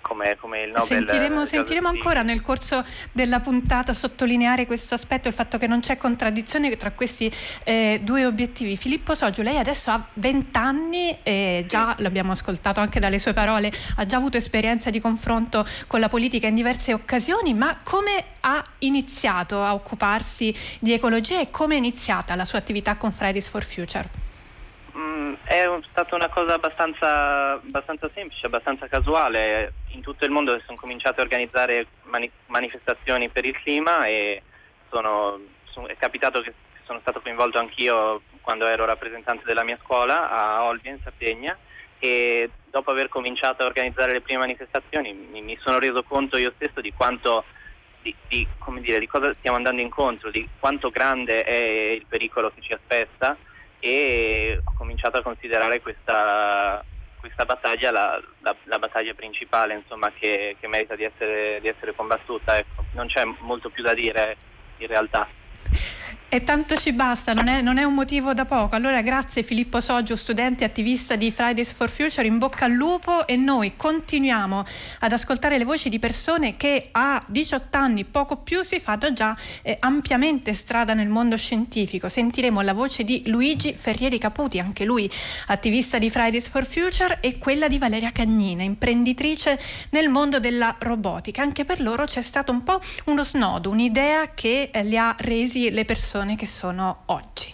Come, 0.01 0.37
come 0.39 0.63
il 0.63 0.71
Nobel. 0.71 0.87
Sentiremo, 0.87 1.45
sentiremo 1.45 1.89
ancora 1.89 2.23
nel 2.23 2.41
corso 2.41 2.85
della 3.13 3.41
puntata 3.41 3.95
sottolineare 3.95 4.67
questo 4.67 4.95
aspetto, 4.95 5.29
il 5.29 5.35
fatto 5.35 5.59
che 5.59 5.67
non 5.67 5.81
c'è 5.81 5.97
contraddizione 5.97 6.75
tra 6.77 6.93
questi 6.93 7.31
eh, 7.65 8.01
due 8.03 8.25
obiettivi. 8.25 8.77
Filippo 8.77 9.15
Soggio, 9.15 9.43
lei 9.43 9.57
adesso 9.57 9.91
ha 9.91 10.07
20 10.15 10.59
anni 10.59 11.19
e 11.23 11.65
già 11.67 11.95
l'abbiamo 11.99 12.33
ascoltato 12.33 12.81
anche 12.81 13.01
dalle 13.01 13.19
sue 13.19 13.33
parole, 13.33 13.73
ha 13.97 14.07
già 14.07 14.17
avuto 14.17 14.37
esperienza 14.37 14.91
di 14.91 15.01
confronto 15.01 15.65
con 15.87 16.01
la 16.01 16.09
politica 16.09 16.47
in 16.47 16.55
diverse 16.55 16.93
occasioni, 16.93 17.55
ma 17.55 17.79
come 17.83 18.25
ha 18.41 18.63
iniziato 18.79 19.63
a 19.63 19.75
occuparsi 19.75 20.55
di 20.81 20.93
ecologia 20.93 21.41
e 21.41 21.51
come 21.51 21.75
è 21.75 21.79
iniziata 21.79 22.35
la 22.35 22.45
sua 22.45 22.59
attività 22.59 22.97
con 22.97 23.13
Fridays 23.13 23.49
for 23.49 23.65
Future? 23.65 24.28
Mm, 24.99 25.33
è 25.45 25.65
stata 25.91 26.17
una 26.17 26.29
cosa 26.29 26.55
abbastanza, 26.55 27.53
abbastanza, 27.53 28.11
semplice, 28.13 28.47
abbastanza 28.47 28.89
casuale. 28.89 29.73
In 29.91 30.01
tutto 30.01 30.25
il 30.25 30.33
mondo 30.33 30.61
sono 30.67 30.77
cominciato 30.77 31.21
a 31.21 31.23
organizzare 31.23 31.87
mani- 32.05 32.31
manifestazioni 32.47 33.29
per 33.29 33.45
il 33.45 33.57
clima 33.63 34.07
e 34.07 34.43
sono, 34.91 35.39
sono, 35.65 35.87
è 35.87 35.97
capitato 35.97 36.41
che 36.41 36.53
sono 36.85 36.99
stato 36.99 37.21
coinvolto 37.21 37.59
anch'io 37.59 38.23
quando 38.41 38.67
ero 38.67 38.87
rappresentante 38.87 39.45
della 39.45 39.63
mia 39.63 39.79
scuola 39.85 40.31
a 40.31 40.65
Olbia 40.65 40.91
in 40.91 40.99
Sardegna 41.01 41.57
e 42.01 42.51
dopo 42.65 42.91
aver 42.91 43.09
cominciato 43.09 43.63
a 43.63 43.67
organizzare 43.67 44.13
le 44.13 44.21
prime 44.21 44.39
manifestazioni 44.39 45.13
mi, 45.13 45.43
mi 45.43 45.59
sono 45.61 45.79
reso 45.79 46.03
conto 46.03 46.39
io 46.39 46.53
stesso 46.55 46.81
di 46.81 46.93
quanto 46.93 47.45
di, 48.01 48.15
di, 48.29 48.47
dire, 48.81 49.01
di 49.01 49.07
cosa 49.07 49.35
stiamo 49.35 49.57
andando 49.57 49.83
incontro, 49.83 50.31
di 50.31 50.49
quanto 50.59 50.89
grande 50.89 51.43
è 51.43 51.91
il 51.93 52.07
pericolo 52.09 52.51
che 52.55 52.63
ci 52.63 52.73
aspetta 52.73 53.37
e 53.81 54.61
ho 54.63 54.73
cominciato 54.77 55.19
a 55.19 55.23
considerare 55.23 55.81
questa, 55.81 56.85
questa 57.21 57.45
battaglia 57.45 57.91
la, 57.91 58.21
la, 58.41 58.55
la, 58.65 58.79
battaglia 58.79 59.15
principale 59.15 59.75
insomma, 59.75 60.11
che, 60.13 60.57
che, 60.59 60.67
merita 60.67 60.97
di 60.97 61.05
essere, 61.05 61.61
di 61.61 61.69
essere 61.69 61.95
combattuta. 61.95 62.57
Ecco. 62.59 62.85
Non 62.93 63.07
c'è 63.07 63.23
molto 63.41 63.71
più 63.71 63.83
da 63.83 63.95
dire 63.95 64.37
in 64.79 64.87
realtà. 64.87 65.29
E 66.31 66.43
tanto 66.43 66.77
ci 66.77 66.93
basta, 66.93 67.33
non 67.33 67.49
è, 67.49 67.63
non 67.63 67.79
è, 67.79 67.85
un 67.85 67.95
motivo 67.95 68.35
da 68.35 68.45
poco. 68.45 68.77
Allora 68.77 69.01
grazie 69.01 69.43
Filippo 69.43 69.81
Soggio, 69.81 70.15
studente 70.15 70.63
e 70.63 70.67
attivista 70.67 71.17
di 71.17 71.31
Fridays 71.31 71.73
for 71.73 71.89
Future, 71.89 72.27
in 72.27 72.37
bocca 72.37 72.67
al 72.67 72.73
lupo 72.73 73.27
e 73.27 73.37
noi 73.37 73.77
continuiamo 73.77 74.63
ad 74.99 75.13
ascoltare 75.13 75.57
le 75.57 75.65
voci 75.65 75.89
di 75.89 75.99
persone 75.99 76.59
che 76.59 76.89
a 76.93 77.19
18 77.27 77.75
anni, 77.79 78.05
poco 78.05 78.37
più, 78.37 78.63
si 78.63 78.79
fanno 78.79 79.11
già 79.15 79.35
eh, 79.63 79.79
ampiamente 79.81 80.53
strada 80.53 80.93
nel 80.93 81.09
mondo 81.09 81.39
scientifico. 81.39 82.11
Sentiremo 82.11 82.61
la 82.61 82.75
voce 82.75 83.05
di 83.05 83.23
Luigi 83.25 83.73
Ferrieri 83.73 84.19
Caputi, 84.19 84.59
anche 84.59 84.85
lui 84.85 85.11
attivista 85.47 85.97
di 85.97 86.11
Fridays 86.11 86.47
for 86.49 86.67
Future, 86.67 87.21
e 87.23 87.39
quella 87.39 87.69
di 87.69 87.79
Valeria 87.79 88.13
Cagnina, 88.13 88.63
imprenditrice 88.63 89.59
nel 89.93 90.11
mondo 90.11 90.39
della 90.39 90.77
robotica. 90.79 91.41
Anche 91.41 91.65
per 91.65 91.81
loro 91.81 92.05
c'è 92.05 92.21
stato 92.21 92.53
un 92.53 92.63
po' 92.63 92.79
uno 93.07 93.25
snodo, 93.25 93.71
un'idea 93.71 94.35
che 94.35 94.69
eh, 94.71 94.85
li 94.85 94.99
ha 94.99 95.17
resi 95.21 95.71
le 95.71 95.87
persone 95.87 96.17
persone 96.19 96.37
che 96.37 96.47
sono 96.47 97.03
oggi. 97.07 97.53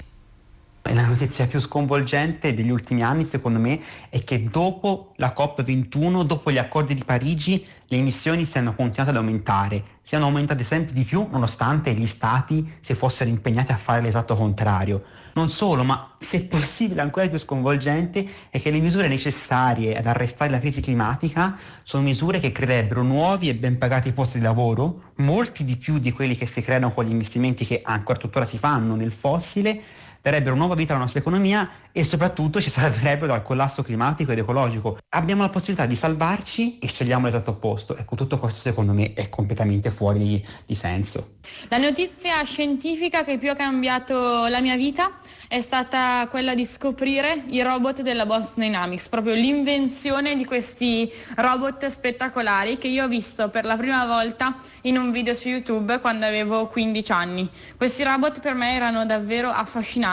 La 0.84 1.06
notizia 1.06 1.46
più 1.46 1.60
sconvolgente 1.60 2.54
degli 2.54 2.70
ultimi 2.70 3.02
anni, 3.02 3.24
secondo 3.24 3.58
me, 3.58 3.80
è 4.08 4.22
che 4.24 4.42
dopo 4.42 5.12
la 5.16 5.34
COP21, 5.36 6.24
dopo 6.24 6.50
gli 6.50 6.56
accordi 6.56 6.94
di 6.94 7.04
Parigi, 7.04 7.62
le 7.86 7.96
emissioni 7.98 8.46
siano 8.46 8.74
continuate 8.74 9.10
ad 9.10 9.16
aumentare, 9.16 9.82
siano 10.00 10.26
aumentate 10.26 10.64
sempre 10.64 10.94
di 10.94 11.04
più 11.04 11.26
nonostante 11.30 11.92
gli 11.92 12.06
stati 12.06 12.70
si 12.80 12.94
fossero 12.94 13.28
impegnati 13.28 13.72
a 13.72 13.76
fare 13.76 14.00
l'esatto 14.00 14.34
contrario. 14.34 15.04
Non 15.34 15.50
solo, 15.50 15.82
ma 15.82 16.12
se 16.16 16.44
possibile 16.44 17.00
ancora 17.00 17.28
più 17.28 17.38
sconvolgente 17.38 18.24
è 18.50 18.60
che 18.60 18.70
le 18.70 18.78
misure 18.78 19.08
necessarie 19.08 19.96
ad 19.96 20.06
arrestare 20.06 20.48
la 20.48 20.60
crisi 20.60 20.80
climatica 20.80 21.58
sono 21.82 22.04
misure 22.04 22.38
che 22.38 22.52
creerebbero 22.52 23.02
nuovi 23.02 23.48
e 23.48 23.56
ben 23.56 23.76
pagati 23.76 24.12
posti 24.12 24.38
di 24.38 24.44
lavoro, 24.44 25.00
molti 25.16 25.64
di 25.64 25.76
più 25.76 25.98
di 25.98 26.12
quelli 26.12 26.36
che 26.36 26.46
si 26.46 26.62
creano 26.62 26.92
con 26.92 27.04
gli 27.04 27.10
investimenti 27.10 27.64
che 27.64 27.80
ancora 27.82 28.16
tuttora 28.16 28.44
si 28.44 28.58
fanno 28.58 28.94
nel 28.94 29.10
fossile, 29.10 29.82
darebbero 30.24 30.56
nuova 30.56 30.74
vita 30.74 30.94
alla 30.94 31.02
nostra 31.02 31.20
economia 31.20 31.68
e 31.92 32.02
soprattutto 32.02 32.58
ci 32.58 32.70
salverebbero 32.70 33.26
dal 33.26 33.42
collasso 33.42 33.82
climatico 33.82 34.32
ed 34.32 34.38
ecologico. 34.38 34.96
Abbiamo 35.10 35.42
la 35.42 35.50
possibilità 35.50 35.84
di 35.84 35.94
salvarci 35.94 36.78
e 36.78 36.86
scegliamo 36.86 37.26
l'esatto 37.26 37.50
opposto. 37.50 37.94
Ecco, 37.94 38.16
tutto 38.16 38.38
questo 38.38 38.60
secondo 38.60 38.94
me 38.94 39.12
è 39.12 39.28
completamente 39.28 39.90
fuori 39.90 40.18
di, 40.20 40.46
di 40.64 40.74
senso. 40.74 41.34
La 41.68 41.76
notizia 41.76 42.42
scientifica 42.44 43.22
che 43.22 43.36
più 43.36 43.50
ha 43.50 43.54
cambiato 43.54 44.46
la 44.46 44.62
mia 44.62 44.76
vita 44.76 45.12
è 45.46 45.60
stata 45.60 46.26
quella 46.30 46.54
di 46.54 46.64
scoprire 46.64 47.44
i 47.48 47.62
robot 47.62 48.00
della 48.00 48.26
Boston 48.26 48.64
Dynamics, 48.64 49.08
proprio 49.08 49.34
l'invenzione 49.34 50.34
di 50.34 50.44
questi 50.44 51.08
robot 51.36 51.86
spettacolari 51.86 52.78
che 52.78 52.88
io 52.88 53.04
ho 53.04 53.08
visto 53.08 53.50
per 53.50 53.64
la 53.64 53.76
prima 53.76 54.06
volta 54.06 54.56
in 54.82 54.96
un 54.96 55.12
video 55.12 55.34
su 55.34 55.48
YouTube 55.48 56.00
quando 56.00 56.26
avevo 56.26 56.66
15 56.66 57.12
anni. 57.12 57.48
Questi 57.76 58.02
robot 58.02 58.40
per 58.40 58.54
me 58.54 58.74
erano 58.74 59.04
davvero 59.06 59.50
affascinanti, 59.50 60.12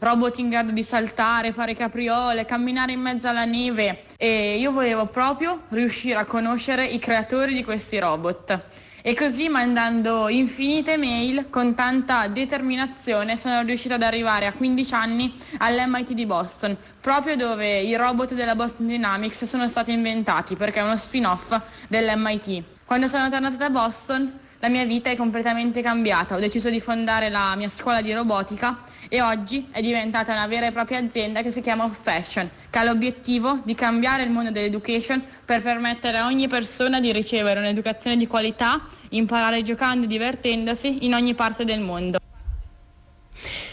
robot 0.00 0.38
in 0.38 0.48
grado 0.48 0.72
di 0.72 0.82
saltare, 0.82 1.52
fare 1.52 1.74
capriole, 1.74 2.44
camminare 2.44 2.92
in 2.92 3.00
mezzo 3.00 3.28
alla 3.28 3.44
neve 3.44 4.02
e 4.16 4.56
io 4.58 4.72
volevo 4.72 5.06
proprio 5.06 5.62
riuscire 5.68 6.18
a 6.18 6.24
conoscere 6.24 6.84
i 6.84 6.98
creatori 6.98 7.54
di 7.54 7.64
questi 7.64 7.98
robot. 7.98 8.60
E 9.00 9.14
così 9.14 9.48
mandando 9.48 10.28
infinite 10.28 10.96
mail 10.96 11.48
con 11.50 11.74
tanta 11.74 12.26
determinazione 12.26 13.36
sono 13.36 13.62
riuscita 13.62 13.94
ad 13.94 14.02
arrivare 14.02 14.46
a 14.46 14.52
15 14.52 14.94
anni 14.94 15.32
all'MIT 15.58 16.12
di 16.12 16.26
Boston, 16.26 16.76
proprio 17.00 17.36
dove 17.36 17.78
i 17.80 17.96
robot 17.96 18.34
della 18.34 18.56
Boston 18.56 18.86
Dynamics 18.88 19.44
sono 19.44 19.68
stati 19.68 19.92
inventati 19.92 20.56
perché 20.56 20.80
è 20.80 20.82
uno 20.82 20.96
spin-off 20.96 21.58
dell'MIT. 21.88 22.62
Quando 22.84 23.06
sono 23.06 23.30
tornata 23.30 23.56
da 23.56 23.70
Boston 23.70 24.40
la 24.58 24.68
mia 24.68 24.84
vita 24.84 25.08
è 25.08 25.16
completamente 25.16 25.80
cambiata, 25.82 26.34
ho 26.34 26.40
deciso 26.40 26.68
di 26.68 26.80
fondare 26.80 27.30
la 27.30 27.54
mia 27.54 27.68
scuola 27.68 28.00
di 28.00 28.12
robotica 28.12 28.82
e 29.08 29.22
oggi 29.22 29.66
è 29.70 29.80
diventata 29.80 30.32
una 30.32 30.46
vera 30.46 30.66
e 30.66 30.72
propria 30.72 30.98
azienda 30.98 31.42
che 31.42 31.50
si 31.50 31.60
chiama 31.60 31.88
Fashion, 31.88 32.48
che 32.70 32.78
ha 32.78 32.84
l'obiettivo 32.84 33.60
di 33.64 33.74
cambiare 33.74 34.22
il 34.22 34.30
mondo 34.30 34.50
dell'education 34.50 35.22
per 35.44 35.62
permettere 35.62 36.18
a 36.18 36.26
ogni 36.26 36.48
persona 36.48 37.00
di 37.00 37.12
ricevere 37.12 37.60
un'educazione 37.60 38.16
di 38.16 38.26
qualità, 38.26 38.80
imparare 39.10 39.62
giocando 39.62 40.04
e 40.04 40.08
divertendosi 40.08 41.04
in 41.06 41.14
ogni 41.14 41.34
parte 41.34 41.64
del 41.64 41.80
mondo. 41.80 42.18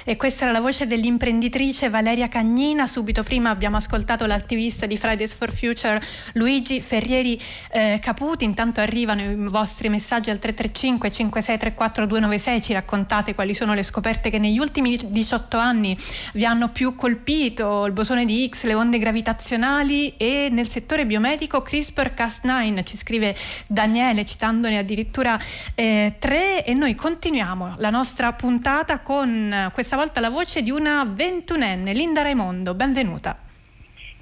E 0.07 0.17
questa 0.17 0.43
era 0.43 0.53
la 0.53 0.59
voce 0.59 0.85
dell'imprenditrice 0.85 1.89
Valeria 1.89 2.27
Cagnina. 2.27 2.85
Subito 2.85 3.23
prima 3.23 3.49
abbiamo 3.49 3.77
ascoltato 3.77 4.27
l'attivista 4.27 4.85
di 4.85 4.97
Fridays 4.97 5.33
for 5.33 5.51
Future 5.51 5.99
Luigi 6.33 6.79
Ferrieri 6.79 7.41
eh, 7.71 7.97
Caputi. 7.99 8.43
Intanto 8.43 8.81
arrivano 8.81 9.23
i 9.23 9.35
vostri 9.35 9.89
messaggi 9.89 10.29
al 10.29 10.37
335 10.37 11.11
5634 11.11 12.05
296. 12.05 12.61
Ci 12.61 12.73
raccontate 12.73 13.33
quali 13.33 13.55
sono 13.55 13.73
le 13.73 13.81
scoperte 13.81 14.29
che 14.29 14.37
negli 14.37 14.59
ultimi 14.59 14.95
18 14.95 15.57
anni 15.57 15.97
vi 16.33 16.45
hanno 16.45 16.69
più 16.69 16.93
colpito, 16.93 17.85
il 17.85 17.91
bosone 17.91 18.25
di 18.25 18.47
X, 18.47 18.65
le 18.65 18.75
onde 18.75 18.99
gravitazionali 18.99 20.17
e 20.17 20.49
nel 20.51 20.69
settore 20.69 21.07
biomedico 21.07 21.63
CRISPR-Cas9. 21.67 22.83
Ci 22.83 22.95
scrive 22.95 23.35
Daniele 23.65 24.23
citandone 24.23 24.77
addirittura 24.77 25.35
eh, 25.73 26.17
tre 26.19 26.63
e 26.63 26.75
noi 26.75 26.93
continuiamo 26.93 27.77
la 27.79 27.89
nostra 27.89 28.33
puntata 28.33 28.99
con 28.99 29.71
questa 29.73 29.93
volta 29.95 30.19
la 30.19 30.29
voce 30.29 30.61
di 30.61 30.71
una 30.71 31.05
ventunenne, 31.05 31.93
Linda 31.93 32.21
Raimondo. 32.21 32.73
Benvenuta. 32.73 33.35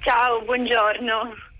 Ciao, 0.00 0.42
buongiorno. 0.42 1.52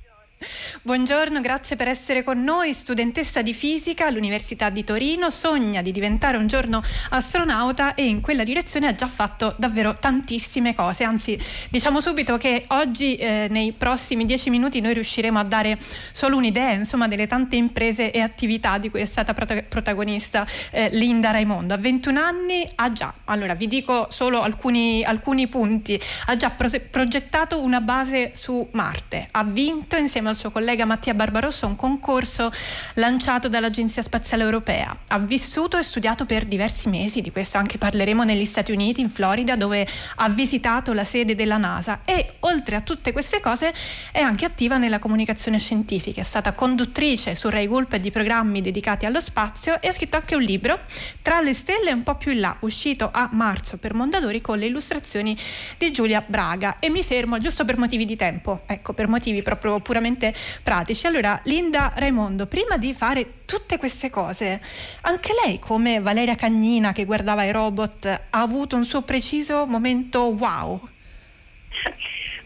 Buongiorno, 0.83 1.41
grazie 1.41 1.77
per 1.77 1.89
essere 1.89 2.23
con 2.23 2.43
noi. 2.43 2.73
Studentessa 2.73 3.43
di 3.43 3.55
fisica 3.55 4.07
all'Università 4.07 4.71
di 4.71 4.85
Torino, 4.85 5.31
sogna 5.31 5.83
di 5.83 5.93
diventare 5.93 6.37
un 6.37 6.47
giorno 6.47 6.83
astronauta 7.11 7.95
e 7.95 8.07
in 8.07 8.21
quella 8.21 8.45
direzione 8.45 8.89
ha 8.89 8.95
già 8.95 9.09
fatto 9.09 9.55
davvero 9.59 9.95
tantissime 9.95 10.75
cose. 10.75 11.05
Anzi, 11.05 11.39
diciamo 11.71 12.01
subito 12.01 12.37
che 12.37 12.65
oggi, 12.69 13.17
eh, 13.17 13.47
nei 13.51 13.73
prossimi 13.73 14.25
dieci 14.25 14.51
minuti, 14.51 14.81
noi 14.81 14.95
riusciremo 14.95 15.39
a 15.39 15.45
dare 15.45 15.79
solo 16.13 16.37
un'idea, 16.37 16.73
insomma, 16.73 17.09
delle 17.09 17.27
tante 17.27 17.57
imprese 17.57 18.11
e 18.11 18.21
attività 18.21 18.79
di 18.79 18.91
cui 18.91 19.01
è 19.01 19.07
stata 19.07 19.33
prot- 19.33 19.63
protagonista 19.63 20.47
eh, 20.71 20.89
Linda 20.93 21.31
Raimondo. 21.31 21.75
A 21.75 21.79
21 21.79 22.21
anni 22.21 22.69
ha 22.75 22.93
già, 22.93 23.13
allora 23.25 23.55
vi 23.55 23.67
dico 23.67 24.07
solo 24.11 24.43
alcuni, 24.43 25.05
alcuni 25.05 25.49
punti, 25.49 26.01
ha 26.27 26.37
già 26.37 26.51
pro- 26.51 26.69
progettato 26.91 27.63
una 27.63 27.81
base 27.81 28.31
su 28.35 28.67
Marte, 28.73 29.29
ha 29.31 29.45
vinto 29.45 29.97
insieme 29.97 30.29
al 30.29 30.34
al 30.35 30.41
suo 30.41 30.51
collega 30.51 30.85
Mattia 30.85 31.15
Barbarossa 31.15 31.67
un 31.67 31.77
concorso 31.77 32.51
lanciato 32.95 33.49
dall'Agenzia 33.49 34.03
Spaziale 34.03 34.43
Europea. 34.43 34.95
Ha 35.09 35.19
vissuto 35.21 35.79
e 35.79 35.83
studiato 35.83 36.27
per 36.27 36.45
diversi 36.45 36.89
mesi, 36.89 37.21
di 37.21 37.31
questo 37.31 37.57
anche 37.57 37.79
parleremo 37.79 38.25
negli 38.25 38.45
Stati 38.45 38.73
Uniti, 38.73 39.01
in 39.01 39.09
Florida, 39.09 39.55
dove 39.57 39.87
ha 40.17 40.29
visitato 40.29 40.93
la 40.93 41.05
sede 41.05 41.35
della 41.37 41.57
NASA 41.57 42.01
e 42.05 42.35
oltre 42.41 42.77
a 42.77 42.81
tutte 42.81 43.13
queste 43.13 43.41
cose 43.41 43.73
è 44.11 44.21
anche 44.21 44.45
attiva 44.45 44.77
nella 44.77 44.99
comunicazione 44.99 45.59
scientifica, 45.59 46.21
è 46.21 46.25
stata 46.25 46.53
conduttrice 46.53 47.35
su 47.37 47.49
Rai 47.49 47.69
Gulp 47.69 47.97
di 47.97 48.11
programmi 48.11 48.61
dedicati 48.61 49.07
allo 49.07 49.21
spazio 49.21 49.81
e 49.81 49.89
ha 49.89 49.93
scritto 49.93 50.17
anche 50.17 50.35
un 50.35 50.43
libro, 50.43 50.81
Tra 51.23 51.41
le 51.41 51.55
stelle 51.55 51.93
un 51.93 52.03
po' 52.03 52.17
più 52.17 52.33
in 52.33 52.41
là, 52.41 52.57
uscito 52.61 53.09
a 53.13 53.29
marzo 53.33 53.79
per 53.79 53.95
Mondadori 53.95 54.41
con 54.41 54.59
le 54.59 54.67
illustrazioni 54.67 55.37
di 55.79 55.93
Giulia 55.93 56.23
Braga. 56.27 56.79
E 56.81 56.91
mi 56.91 57.03
fermo 57.03 57.39
giusto 57.39 57.65
per 57.65 57.79
motivi 57.79 58.05
di 58.05 58.17
tempo, 58.17 58.61
ecco, 58.67 58.93
per 58.93 59.09
motivi 59.09 59.43
proprio 59.43 59.81
puramente 59.81 60.24
pratici. 60.63 61.07
Allora, 61.07 61.41
Linda 61.45 61.93
Raimondo, 61.97 62.47
prima 62.47 62.77
di 62.77 62.95
fare 62.95 63.45
tutte 63.45 63.77
queste 63.77 64.11
cose, 64.11 64.61
anche 65.03 65.33
lei, 65.45 65.59
come 65.59 66.01
Valeria 66.01 66.37
Cagnina 66.37 66.93
che 66.93 67.05
guardava 67.05 67.45
i 67.45 67.51
robot, 67.51 68.07
ha 68.07 68.41
avuto 68.41 68.77
un 68.77 68.85
suo 68.85 69.03
preciso 69.03 69.67
momento 69.67 70.35
wow? 70.39 70.81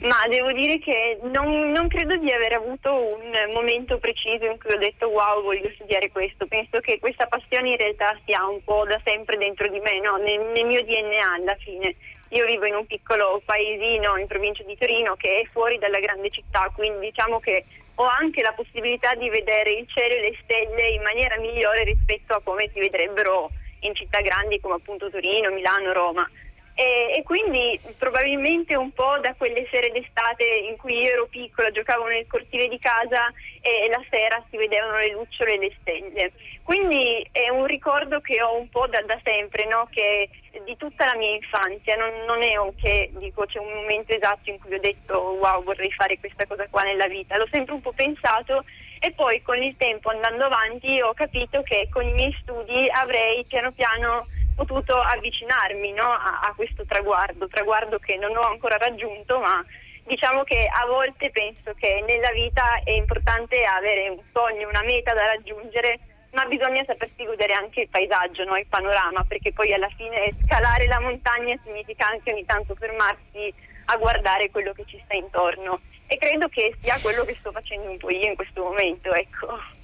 Ma 0.00 0.28
devo 0.28 0.52
dire 0.52 0.78
che 0.78 1.18
non, 1.23 1.73
non, 1.73 1.88
credo 1.88 2.16
di 2.16 2.30
aver 2.30 2.52
avuto 2.52 2.94
un 2.94 3.32
momento 3.52 3.99
preciso 3.99 4.44
in 4.44 4.56
cui 4.56 4.73
ho 4.73 4.78
detto 4.78 5.08
wow 5.08 5.42
voglio 5.42 5.68
studiare 5.75 6.11
questo, 6.11 6.47
penso 6.47 6.78
che 6.78 7.00
questa 7.00 7.26
passione 7.26 7.70
in 7.70 7.76
realtà 7.76 8.16
sia 8.25 8.47
un 8.47 8.62
po' 8.62 8.85
da 8.85 9.00
sempre 9.02 9.37
dentro 9.37 9.66
di 9.66 9.80
me, 9.80 9.99
no? 9.99 10.16
nel, 10.16 10.52
nel 10.54 10.66
mio 10.66 10.85
DNA 10.85 11.32
alla 11.42 11.56
fine. 11.58 11.97
Io 12.30 12.44
vivo 12.44 12.66
in 12.66 12.75
un 12.75 12.87
piccolo 12.87 13.40
paesino 13.44 14.18
in 14.18 14.26
provincia 14.26 14.62
di 14.62 14.76
Torino 14.76 15.16
che 15.16 15.40
è 15.40 15.47
fuori 15.50 15.78
dalla 15.78 15.99
grande 15.99 16.28
città, 16.28 16.70
quindi 16.75 17.06
diciamo 17.06 17.40
che 17.40 17.64
ho 17.94 18.04
anche 18.04 18.42
la 18.42 18.52
possibilità 18.52 19.14
di 19.14 19.30
vedere 19.30 19.73
il 19.73 19.87
cielo 19.88 20.14
e 20.14 20.20
le 20.20 20.38
stelle 20.42 20.90
in 20.90 21.02
maniera 21.02 21.38
migliore 21.38 21.85
rispetto 21.85 22.35
a 22.35 22.40
come 22.42 22.68
si 22.73 22.80
vedrebbero 22.80 23.50
in 23.80 23.94
città 23.94 24.20
grandi 24.20 24.61
come 24.61 24.75
appunto 24.75 25.11
Torino, 25.11 25.50
Milano, 25.50 25.92
Roma. 25.92 26.30
E, 26.78 27.18
e, 27.18 27.23
quindi 27.25 27.76
probabilmente 27.99 28.76
un 28.76 28.92
po' 28.92 29.18
da 29.18 29.35
quelle 29.35 29.66
sere 29.68 29.90
d'estate 29.90 30.44
in 30.44 30.76
cui 30.76 31.00
io 31.00 31.11
ero 31.11 31.26
piccola, 31.26 31.73
giocavo 31.73 32.06
nel 32.06 32.28
cortile 32.28 32.68
di 32.68 32.78
casa 32.78 33.32
e, 33.61 33.87
e 33.87 33.88
la 33.88 34.00
sera 34.08 34.40
si 34.49 34.56
vedevano 34.56 34.97
le 34.99 35.11
lucciole 35.11 35.54
e 35.54 35.58
le 35.58 35.76
stelle. 35.80 36.30
Quindi 36.62 37.26
è 37.32 37.49
un 37.49 37.66
ricordo 37.66 38.20
che 38.20 38.40
ho 38.40 38.56
un 38.56 38.68
po' 38.68 38.87
da, 38.87 39.02
da 39.02 39.18
sempre, 39.25 39.66
no? 39.66 39.88
che 39.90 40.30
di 40.64 40.76
tutta 40.76 41.04
la 41.04 41.16
mia 41.16 41.35
infanzia, 41.35 41.97
non, 41.97 42.12
non 42.26 42.42
è 42.44 42.54
che 42.76 43.11
dico 43.14 43.44
c'è 43.44 43.58
un 43.58 43.73
momento 43.73 44.14
esatto 44.14 44.49
in 44.49 44.61
cui 44.61 44.75
ho 44.75 44.80
detto 44.80 45.18
wow 45.40 45.62
vorrei 45.64 45.90
fare 45.90 46.16
questa 46.20 46.47
cosa 46.47 46.68
qua 46.70 46.82
nella 46.82 47.08
vita, 47.08 47.37
l'ho 47.37 47.49
sempre 47.50 47.75
un 47.75 47.80
po' 47.80 47.92
pensato 47.92 48.64
e 49.00 49.11
poi 49.12 49.42
con 49.42 49.61
il 49.61 49.75
tempo 49.76 50.11
andando 50.11 50.44
avanti 50.44 51.00
ho 51.00 51.12
capito 51.14 51.62
che 51.62 51.88
con 51.90 52.06
i 52.06 52.12
miei 52.12 52.37
studi 52.40 52.88
avrei 52.90 53.44
piano 53.44 53.73
piano 53.73 54.26
potuto 54.58 54.98
avvicinarmi 54.98 55.92
no, 55.92 56.10
a, 56.10 56.40
a, 56.42 56.52
questo 56.56 56.84
traguardo, 56.84 57.46
traguardo 57.46 57.98
che 57.98 58.16
non 58.16 58.36
ho 58.36 58.42
ancora 58.42 58.76
raggiunto, 58.76 59.38
ma 59.38 59.64
diciamo 60.02 60.42
che 60.42 60.66
a 60.66 60.84
volte 60.84 61.30
penso 61.30 61.72
che 61.74 62.02
nella 62.04 62.32
vita 62.32 62.80
è 62.82 62.90
importante 62.90 63.62
avere 63.62 64.08
un 64.08 64.20
sogno, 64.32 64.68
una 64.68 64.82
meta 64.82 65.14
da 65.14 65.26
raggiungere, 65.26 66.00
ma 66.32 66.44
bisogna 66.46 66.82
sapersi 66.84 67.24
godere 67.24 67.52
anche 67.52 67.82
il 67.82 67.88
paesaggio, 67.88 68.42
no, 68.44 68.56
il 68.56 68.66
panorama, 68.66 69.24
perché 69.28 69.52
poi 69.52 69.72
alla 69.72 69.90
fine 69.96 70.32
scalare 70.32 70.88
la 70.88 71.00
montagna 71.00 71.56
significa 71.62 72.08
anche 72.08 72.32
ogni 72.32 72.44
tanto 72.44 72.74
fermarsi 72.74 73.54
a 73.86 73.96
guardare 73.96 74.50
quello 74.50 74.72
che 74.72 74.84
ci 74.86 75.00
sta 75.04 75.14
intorno. 75.14 75.80
E 76.08 76.16
credo 76.16 76.48
che 76.48 76.74
sia 76.80 76.98
quello 77.00 77.24
che 77.24 77.36
sto 77.38 77.52
facendo 77.52 77.90
un 77.90 77.96
po' 77.98 78.10
io 78.10 78.26
in 78.26 78.34
questo 78.34 78.64
momento, 78.64 79.12
ecco. 79.14 79.77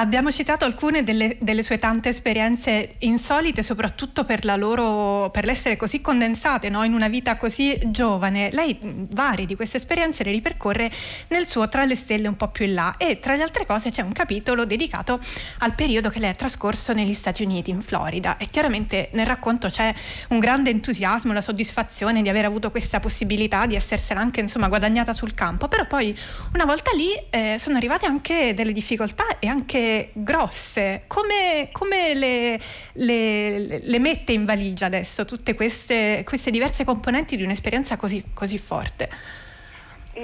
Abbiamo 0.00 0.32
citato 0.32 0.64
alcune 0.64 1.02
delle, 1.02 1.36
delle, 1.40 1.62
sue 1.62 1.78
tante 1.78 2.08
esperienze 2.08 2.94
insolite, 3.00 3.62
soprattutto 3.62 4.24
per, 4.24 4.46
loro, 4.46 5.28
per 5.28 5.44
l'essere 5.44 5.76
così 5.76 6.00
condensate 6.00 6.70
no? 6.70 6.84
in 6.84 6.94
una 6.94 7.08
vita 7.08 7.36
così 7.36 7.78
giovane. 7.84 8.48
Lei 8.50 8.78
varie 9.12 9.44
di 9.44 9.54
queste 9.54 9.76
esperienze 9.76 10.24
le 10.24 10.30
ripercorre 10.30 10.90
nel 11.28 11.46
suo 11.46 11.68
Tra 11.68 11.84
le 11.84 11.96
stelle 11.96 12.28
un 12.28 12.36
po' 12.36 12.48
più 12.48 12.64
in 12.64 12.72
là 12.72 12.94
e 12.96 13.18
tra 13.18 13.36
le 13.36 13.42
altre 13.42 13.66
cose 13.66 13.90
c'è 13.90 14.00
un 14.00 14.12
capitolo 14.12 14.64
dedicato 14.64 15.20
al 15.58 15.74
periodo 15.74 16.08
che 16.08 16.18
lei 16.18 16.30
ha 16.30 16.34
trascorso 16.34 16.94
negli 16.94 17.12
Stati 17.12 17.42
Uniti, 17.42 17.68
in 17.68 17.82
Florida. 17.82 18.38
E 18.38 18.46
chiaramente 18.46 19.10
nel 19.12 19.26
racconto 19.26 19.68
c'è 19.68 19.92
un 20.30 20.38
grande 20.38 20.70
entusiasmo, 20.70 21.34
la 21.34 21.42
soddisfazione 21.42 22.22
di 22.22 22.30
aver 22.30 22.46
avuto 22.46 22.70
questa 22.70 23.00
possibilità 23.00 23.66
di 23.66 23.74
essersela 23.74 24.20
anche 24.20 24.40
insomma, 24.40 24.68
guadagnata 24.68 25.12
sul 25.12 25.34
campo. 25.34 25.68
Però 25.68 25.84
poi 25.86 26.16
una 26.54 26.64
volta 26.64 26.90
lì 26.96 27.10
eh, 27.28 27.56
sono 27.58 27.76
arrivate 27.76 28.06
anche 28.06 28.54
delle 28.54 28.72
difficoltà 28.72 29.38
e 29.38 29.46
anche 29.46 29.88
grosse. 30.12 31.02
Come, 31.06 31.68
come 31.72 32.14
le, 32.14 32.60
le, 32.92 33.78
le, 33.80 33.98
mette 33.98 34.32
in 34.32 34.44
valigia 34.44 34.86
adesso 34.86 35.24
tutte 35.24 35.54
queste, 35.54 36.22
queste 36.24 36.50
diverse 36.50 36.84
componenti 36.84 37.36
di 37.36 37.42
un'esperienza 37.42 37.96
così, 37.96 38.22
così 38.34 38.58
forte? 38.58 39.08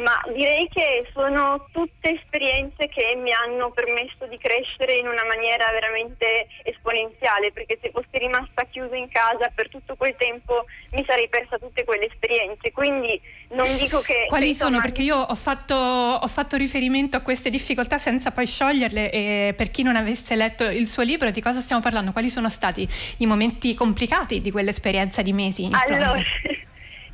Ma 0.02 0.20
direi 0.32 0.68
che 0.68 1.06
sono 1.12 1.66
tutte 1.72 2.20
esperienze 2.20 2.88
che 2.88 3.14
mi 3.16 3.30
hanno 3.32 3.70
permesso 3.70 4.26
di 4.26 4.36
crescere 4.36 4.98
in 4.98 5.06
una 5.06 5.24
maniera 5.24 5.70
veramente 5.72 6.46
esponenziale, 6.62 7.52
perché 7.52 7.78
se 7.80 7.90
fossi 7.90 8.18
rimasta 8.18 8.64
chiusa 8.64 8.96
in 8.96 9.08
casa 9.08 9.50
per 9.54 9.68
tutto 9.68 9.96
quel 9.96 10.14
tempo 10.16 10.64
mi 10.92 11.04
sarei 11.06 11.28
persa 11.28 11.58
tutte 11.58 11.84
quelle 11.84 12.06
esperienze. 12.06 12.72
Quindi 12.72 13.20
non 13.50 13.66
dico 13.76 14.00
che... 14.00 14.26
Quali 14.28 14.54
sono? 14.54 14.80
Perché 14.80 15.02
io 15.02 15.16
ho 15.16 15.34
fatto, 15.34 15.74
ho 15.74 16.26
fatto, 16.26 16.56
riferimento 16.56 17.16
a 17.16 17.20
queste 17.20 17.50
difficoltà 17.50 17.98
senza 17.98 18.30
poi 18.32 18.46
scioglierle 18.46 19.10
e 19.10 19.54
per 19.56 19.70
chi 19.70 19.82
non 19.82 19.96
avesse 19.96 20.36
letto 20.36 20.64
il 20.64 20.86
suo 20.86 21.02
libro 21.02 21.30
di 21.30 21.40
cosa 21.40 21.60
stiamo 21.60 21.82
parlando? 21.82 22.12
Quali 22.12 22.28
sono 22.28 22.48
stati 22.48 22.86
i 23.18 23.26
momenti 23.26 23.74
complicati 23.74 24.40
di 24.40 24.50
quell'esperienza 24.50 25.22
di 25.22 25.32
mesi? 25.32 25.68
allora... 25.72 26.20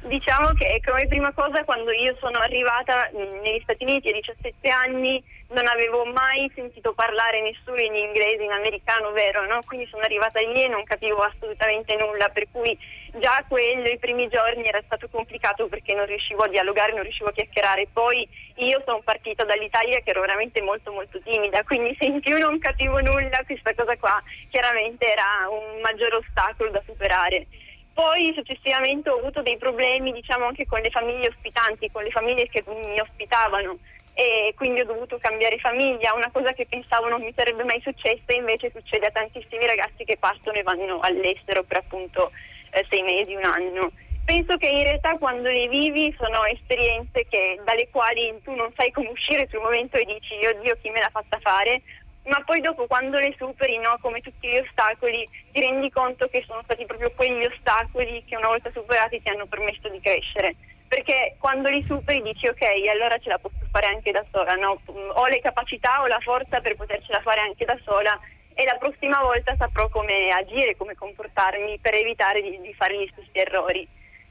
Diciamo 0.04 0.48
che 0.54 0.80
come 0.84 1.06
prima 1.06 1.32
cosa 1.32 1.62
quando 1.64 1.92
io 1.92 2.16
sono 2.18 2.38
arrivata 2.38 3.08
negli 3.12 3.60
Stati 3.62 3.84
Uniti 3.84 4.08
a 4.08 4.12
17 4.12 4.68
anni 4.68 5.22
non 5.50 5.68
avevo 5.68 6.04
mai 6.04 6.50
sentito 6.54 6.92
parlare 6.92 7.40
nessuno 7.40 7.78
in 7.78 7.94
inglese, 7.94 8.42
in 8.42 8.50
americano, 8.50 9.12
vero? 9.12 9.46
No? 9.46 9.60
Quindi 9.64 9.86
sono 9.86 10.02
arrivata 10.02 10.40
lì 10.40 10.64
e 10.64 10.68
non 10.68 10.82
capivo 10.82 11.18
assolutamente 11.18 11.94
nulla, 11.94 12.28
per 12.30 12.46
cui 12.50 12.76
già 13.18 13.44
quello, 13.46 13.86
i 13.86 13.98
primi 13.98 14.28
giorni 14.28 14.66
era 14.66 14.82
stato 14.84 15.08
complicato 15.08 15.68
perché 15.68 15.94
non 15.94 16.06
riuscivo 16.06 16.42
a 16.42 16.48
dialogare, 16.48 16.94
non 16.94 17.02
riuscivo 17.02 17.28
a 17.28 17.32
chiacchierare. 17.32 17.86
Poi 17.92 18.26
io 18.56 18.82
sono 18.84 19.02
partita 19.04 19.44
dall'Italia 19.44 20.00
che 20.00 20.10
ero 20.10 20.22
veramente 20.22 20.60
molto 20.62 20.90
molto 20.90 21.20
timida, 21.20 21.62
quindi 21.62 21.94
se 21.98 22.06
in 22.06 22.20
più 22.20 22.38
non 22.38 22.58
capivo 22.58 23.00
nulla, 23.00 23.42
questa 23.46 23.74
cosa 23.74 23.96
qua 23.98 24.20
chiaramente 24.50 25.04
era 25.06 25.48
un 25.48 25.80
maggior 25.80 26.14
ostacolo 26.14 26.70
da 26.70 26.82
superare. 26.86 27.46
Poi 27.94 28.32
successivamente 28.34 29.10
ho 29.10 29.18
avuto 29.18 29.42
dei 29.42 29.58
problemi 29.58 30.12
diciamo 30.12 30.46
anche 30.46 30.66
con 30.66 30.80
le 30.80 30.90
famiglie 30.90 31.28
ospitanti, 31.28 31.90
con 31.90 32.02
le 32.02 32.10
famiglie 32.10 32.48
che 32.48 32.64
mi 32.66 33.00
ospitavano. 33.00 33.78
E 34.14 34.52
quindi 34.56 34.80
ho 34.80 34.84
dovuto 34.84 35.16
cambiare 35.18 35.58
famiglia, 35.58 36.14
una 36.14 36.30
cosa 36.30 36.50
che 36.50 36.66
pensavo 36.68 37.08
non 37.08 37.22
mi 37.22 37.32
sarebbe 37.34 37.64
mai 37.64 37.80
successa 37.80 38.32
invece 38.34 38.70
succede 38.70 39.06
a 39.06 39.10
tantissimi 39.10 39.66
ragazzi 39.66 40.04
che 40.04 40.18
partono 40.18 40.58
e 40.58 40.62
vanno 40.62 41.00
all'estero 41.00 41.62
per 41.62 41.78
appunto 41.78 42.30
eh, 42.72 42.84
sei 42.90 43.02
mesi, 43.02 43.34
un 43.34 43.44
anno. 43.44 43.90
Penso 44.24 44.56
che 44.56 44.68
in 44.68 44.84
realtà 44.84 45.16
quando 45.18 45.48
le 45.48 45.66
vivi 45.66 46.14
sono 46.16 46.44
esperienze 46.44 47.26
che, 47.28 47.58
dalle 47.64 47.88
quali 47.90 48.38
tu 48.44 48.54
non 48.54 48.70
sai 48.76 48.92
come 48.92 49.08
uscire 49.08 49.48
sul 49.50 49.60
momento 49.60 49.96
e 49.96 50.04
dici 50.04 50.34
oddio 50.46 50.78
chi 50.80 50.90
me 50.90 51.00
l'ha 51.00 51.10
fatta 51.10 51.38
fare, 51.40 51.82
ma 52.24 52.40
poi 52.44 52.60
dopo 52.60 52.86
quando 52.86 53.18
le 53.18 53.34
superi, 53.36 53.78
no, 53.78 53.98
come 54.00 54.20
tutti 54.20 54.48
gli 54.48 54.58
ostacoli, 54.58 55.24
ti 55.50 55.60
rendi 55.60 55.90
conto 55.90 56.24
che 56.26 56.42
sono 56.46 56.60
stati 56.62 56.86
proprio 56.86 57.10
quegli 57.12 57.44
ostacoli 57.44 58.22
che 58.26 58.36
una 58.36 58.48
volta 58.48 58.70
superati 58.72 59.20
ti 59.20 59.28
hanno 59.28 59.46
permesso 59.46 59.88
di 59.88 60.00
crescere. 60.00 60.54
Perché 60.86 61.36
quando 61.38 61.68
li 61.68 61.82
superi 61.86 62.22
dici 62.22 62.46
ok, 62.46 62.62
allora 62.90 63.18
ce 63.18 63.30
la 63.30 63.38
posso 63.38 63.66
fare 63.70 63.86
anche 63.86 64.12
da 64.12 64.24
sola, 64.30 64.54
no? 64.54 64.80
ho 64.84 65.26
le 65.26 65.40
capacità, 65.40 66.02
ho 66.02 66.06
la 66.06 66.20
forza 66.20 66.60
per 66.60 66.76
potercela 66.76 67.20
fare 67.22 67.40
anche 67.40 67.64
da 67.64 67.78
sola 67.82 68.18
e 68.54 68.64
la 68.64 68.76
prossima 68.76 69.20
volta 69.22 69.56
saprò 69.56 69.88
come 69.88 70.28
agire, 70.28 70.76
come 70.76 70.94
comportarmi 70.94 71.78
per 71.80 71.94
evitare 71.94 72.42
di, 72.42 72.60
di 72.60 72.74
fare 72.74 72.98
gli 72.98 73.08
stessi 73.10 73.30
errori. 73.32 73.88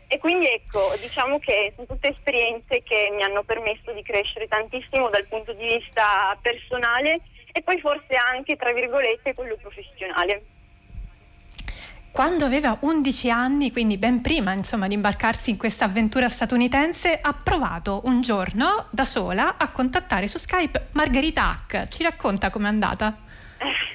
E 0.07 0.19
quindi 0.19 0.45
ecco, 0.45 0.93
diciamo 0.99 1.39
che 1.39 1.71
sono 1.73 1.87
tutte 1.87 2.09
esperienze 2.09 2.83
che 2.83 3.09
mi 3.15 3.23
hanno 3.23 3.43
permesso 3.43 3.91
di 3.93 4.03
crescere 4.03 4.47
tantissimo 4.47 5.09
dal 5.09 5.25
punto 5.27 5.53
di 5.53 5.65
vista 5.65 6.37
personale 6.41 7.15
e 7.51 7.61
poi 7.61 7.79
forse 7.79 8.15
anche, 8.15 8.55
tra 8.55 8.71
virgolette, 8.71 9.33
quello 9.33 9.55
professionale. 9.55 10.43
Quando 12.11 12.43
aveva 12.43 12.77
11 12.81 13.31
anni, 13.31 13.71
quindi 13.71 13.97
ben 13.97 14.21
prima 14.21 14.51
insomma, 14.51 14.87
di 14.87 14.95
imbarcarsi 14.95 15.49
in 15.49 15.57
questa 15.57 15.85
avventura 15.85 16.27
statunitense, 16.27 17.17
ha 17.21 17.33
provato 17.33 18.01
un 18.03 18.21
giorno 18.21 18.87
da 18.91 19.05
sola 19.05 19.55
a 19.57 19.69
contattare 19.69 20.27
su 20.27 20.37
Skype 20.37 20.89
Margherita 20.91 21.49
Hack. 21.49 21.87
Ci 21.87 22.03
racconta 22.03 22.49
com'è 22.49 22.67
andata? 22.67 23.13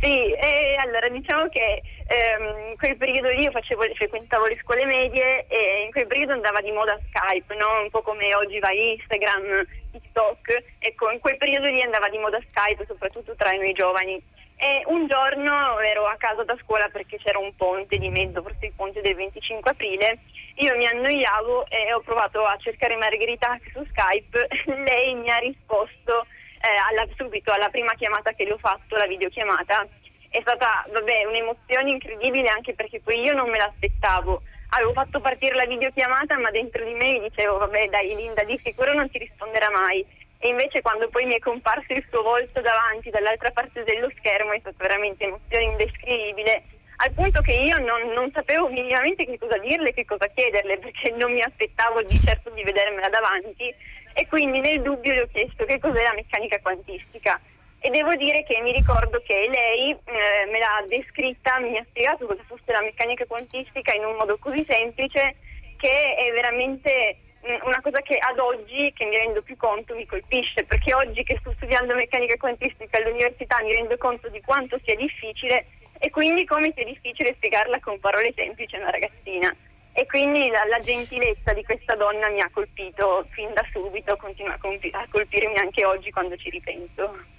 Sì, 0.00 0.32
e 0.32 0.76
allora 0.82 1.10
diciamo 1.10 1.46
che 1.48 1.82
ehm, 2.10 2.70
in 2.70 2.76
quel 2.76 2.96
periodo 2.96 3.28
lì 3.30 3.42
io 3.42 3.52
facevo, 3.52 3.82
frequentavo 3.94 4.46
le 4.46 4.58
scuole 4.60 4.84
medie 4.84 5.46
e 5.46 5.82
in 5.84 5.92
quel 5.92 6.08
periodo 6.08 6.32
andava 6.32 6.60
di 6.60 6.72
moda 6.72 6.98
Skype, 7.08 7.54
no? 7.54 7.82
un 7.82 7.90
po' 7.90 8.02
come 8.02 8.34
oggi 8.34 8.58
va 8.58 8.72
Instagram, 8.72 9.64
TikTok, 9.92 10.64
ecco 10.78 11.10
in 11.10 11.20
quel 11.20 11.36
periodo 11.36 11.68
lì 11.68 11.80
andava 11.80 12.08
di 12.08 12.18
moda 12.18 12.40
Skype 12.48 12.84
soprattutto 12.86 13.34
tra 13.36 13.50
noi 13.52 13.72
giovani. 13.72 14.20
E 14.62 14.82
un 14.86 15.06
giorno 15.06 15.78
ero 15.80 16.04
a 16.04 16.16
casa 16.16 16.44
da 16.44 16.54
scuola 16.62 16.88
perché 16.90 17.16
c'era 17.16 17.38
un 17.38 17.54
ponte 17.56 17.96
di 17.96 18.10
mezzo, 18.10 18.42
forse 18.42 18.66
il 18.66 18.72
ponte 18.76 19.00
del 19.00 19.14
25 19.14 19.70
aprile, 19.70 20.18
io 20.56 20.76
mi 20.76 20.86
annoiavo 20.86 21.66
e 21.68 21.94
ho 21.94 22.00
provato 22.00 22.44
a 22.44 22.58
cercare 22.58 22.96
Margherita 22.96 23.58
su 23.72 23.82
Skype, 23.88 24.48
lei 24.84 25.14
mi 25.14 25.30
ha 25.30 25.38
risposto 25.38 26.26
eh, 26.60 26.76
alla, 26.90 27.06
subito 27.16 27.52
alla 27.52 27.70
prima 27.70 27.94
chiamata 27.94 28.32
che 28.32 28.44
le 28.44 28.52
ho 28.52 28.58
fatto, 28.58 28.96
la 28.96 29.06
videochiamata, 29.06 29.86
è 30.30 30.40
stata 30.42 30.84
vabbè, 30.92 31.24
un'emozione 31.24 31.90
incredibile 31.90 32.48
anche 32.48 32.74
perché 32.74 33.00
poi 33.00 33.20
io 33.20 33.34
non 33.34 33.50
me 33.50 33.58
l'aspettavo. 33.58 34.42
Avevo 34.70 34.92
fatto 34.92 35.20
partire 35.20 35.56
la 35.56 35.66
videochiamata 35.66 36.38
ma 36.38 36.50
dentro 36.50 36.84
di 36.84 36.94
me 36.94 37.18
mi 37.18 37.28
dicevo 37.28 37.58
vabbè 37.58 37.88
dai 37.88 38.14
Linda 38.14 38.44
di 38.44 38.56
sicuro 38.56 38.94
non 38.94 39.10
ti 39.10 39.18
risponderà 39.18 39.68
mai. 39.70 40.06
e 40.38 40.48
invece 40.48 40.80
quando 40.80 41.08
poi 41.08 41.26
mi 41.26 41.34
è 41.34 41.38
comparso 41.38 41.92
il 41.92 42.06
suo 42.08 42.22
volto 42.22 42.60
davanti 42.60 43.10
dall'altra 43.10 43.50
parte 43.50 43.82
dello 43.82 44.10
schermo 44.16 44.52
è 44.52 44.60
stata 44.60 44.76
veramente 44.78 45.24
emozione 45.24 45.64
indescrivibile 45.64 46.62
al 47.02 47.12
punto 47.12 47.40
che 47.40 47.52
io 47.52 47.78
non, 47.78 48.12
non, 48.12 48.30
sapevo 48.30 48.68
minimamente 48.68 49.24
che 49.24 49.38
cosa 49.38 49.56
dirle, 49.58 49.94
che 49.94 50.04
cosa 50.04 50.26
chiederle, 50.28 50.78
perché 50.78 51.10
non 51.12 51.32
mi 51.32 51.40
aspettavo 51.40 52.02
di 52.02 52.18
certo 52.18 52.50
di 52.50 52.62
vedermela 52.62 53.08
davanti 53.08 53.74
e 54.12 54.26
quindi 54.28 54.60
nel 54.60 54.82
dubbio 54.82 55.14
le 55.14 55.22
ho 55.22 55.28
chiesto 55.32 55.64
che 55.64 55.78
cos'è 55.78 56.02
la 56.02 56.12
meccanica 56.14 56.58
quantistica 56.60 57.40
e 57.82 57.88
devo 57.88 58.14
dire 58.14 58.42
che 58.44 58.60
mi 58.60 58.72
ricordo 58.72 59.22
che 59.24 59.48
lei 59.50 59.90
eh, 59.90 60.50
me 60.50 60.58
l'ha 60.58 60.84
descritta, 60.86 61.58
mi 61.60 61.78
ha 61.78 61.86
spiegato 61.88 62.26
cosa 62.26 62.42
fosse 62.46 62.70
la 62.72 62.82
meccanica 62.82 63.24
quantistica 63.24 63.94
in 63.94 64.04
un 64.04 64.16
modo 64.16 64.36
così 64.38 64.62
semplice 64.64 65.36
che 65.78 66.14
è 66.14 66.30
veramente 66.32 67.16
mm, 67.46 67.64
una 67.64 67.80
cosa 67.80 68.02
che 68.02 68.18
ad 68.18 68.38
oggi, 68.38 68.92
che 68.92 69.06
mi 69.06 69.16
rendo 69.16 69.40
più 69.42 69.56
conto, 69.56 69.96
mi 69.96 70.04
colpisce, 70.04 70.64
perché 70.64 70.92
oggi 70.92 71.22
che 71.24 71.38
sto 71.40 71.52
studiando 71.56 71.94
meccanica 71.94 72.36
quantistica 72.36 72.98
all'università 72.98 73.62
mi 73.62 73.72
rendo 73.72 73.96
conto 73.96 74.28
di 74.28 74.42
quanto 74.42 74.78
sia 74.84 74.94
difficile 74.94 75.66
e 75.98 76.10
quindi 76.10 76.44
come 76.44 76.72
sia 76.74 76.84
difficile 76.84 77.32
spiegarla 77.36 77.80
con 77.80 77.98
parole 77.98 78.34
semplici 78.36 78.76
a 78.76 78.80
una 78.80 78.90
ragazzina. 78.90 79.56
E 79.92 80.04
quindi 80.04 80.48
la, 80.48 80.64
la, 80.68 80.78
gentilezza 80.78 81.52
di 81.52 81.64
questa 81.64 81.94
donna 81.96 82.28
mi 82.28 82.40
ha 82.40 82.50
colpito 82.52 83.26
fin 83.30 83.52
da 83.54 83.64
subito, 83.72 84.16
continua 84.16 84.54
a, 84.54 84.58
compi- 84.58 84.90
a 84.92 85.06
colpirmi 85.10 85.56
anche 85.56 85.84
oggi 85.84 86.10
quando 86.10 86.36
ci 86.36 86.50
ripenso. 86.50 87.38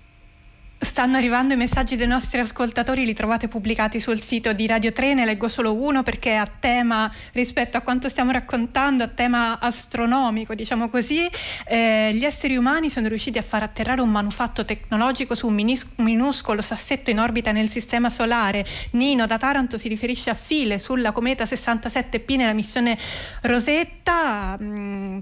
Stanno 0.83 1.17
arrivando 1.17 1.53
i 1.53 1.57
messaggi 1.57 1.95
dei 1.95 2.07
nostri 2.07 2.39
ascoltatori, 2.39 3.05
li 3.05 3.13
trovate 3.13 3.47
pubblicati 3.47 3.99
sul 3.99 4.19
sito 4.19 4.51
di 4.51 4.65
Radio 4.65 4.91
3, 4.91 5.13
ne 5.13 5.25
leggo 5.25 5.47
solo 5.47 5.75
uno 5.75 6.01
perché 6.01 6.31
è 6.31 6.35
a 6.35 6.47
tema 6.47 7.09
rispetto 7.33 7.77
a 7.77 7.81
quanto 7.81 8.09
stiamo 8.09 8.31
raccontando, 8.31 9.03
a 9.03 9.07
tema 9.07 9.59
astronomico, 9.59 10.55
diciamo 10.55 10.89
così. 10.89 11.29
Eh, 11.67 12.09
gli 12.13 12.25
esseri 12.25 12.57
umani 12.57 12.89
sono 12.89 13.07
riusciti 13.07 13.37
a 13.37 13.43
far 13.43 13.61
atterrare 13.61 14.01
un 14.01 14.09
manufatto 14.09 14.65
tecnologico 14.65 15.35
su 15.35 15.47
un 15.47 15.53
minis- 15.53 15.85
minuscolo 15.97 16.61
sassetto 16.61 17.11
in 17.11 17.19
orbita 17.19 17.51
nel 17.51 17.69
sistema 17.69 18.09
solare. 18.09 18.65
Nino 18.93 19.27
da 19.27 19.37
Taranto 19.37 19.77
si 19.77 19.87
riferisce 19.87 20.31
a 20.31 20.33
file 20.33 20.79
sulla 20.79 21.11
cometa 21.11 21.43
67P 21.43 22.35
nella 22.37 22.53
missione 22.53 22.97
Rosetta. 23.41 24.57
Mm, 24.59 25.19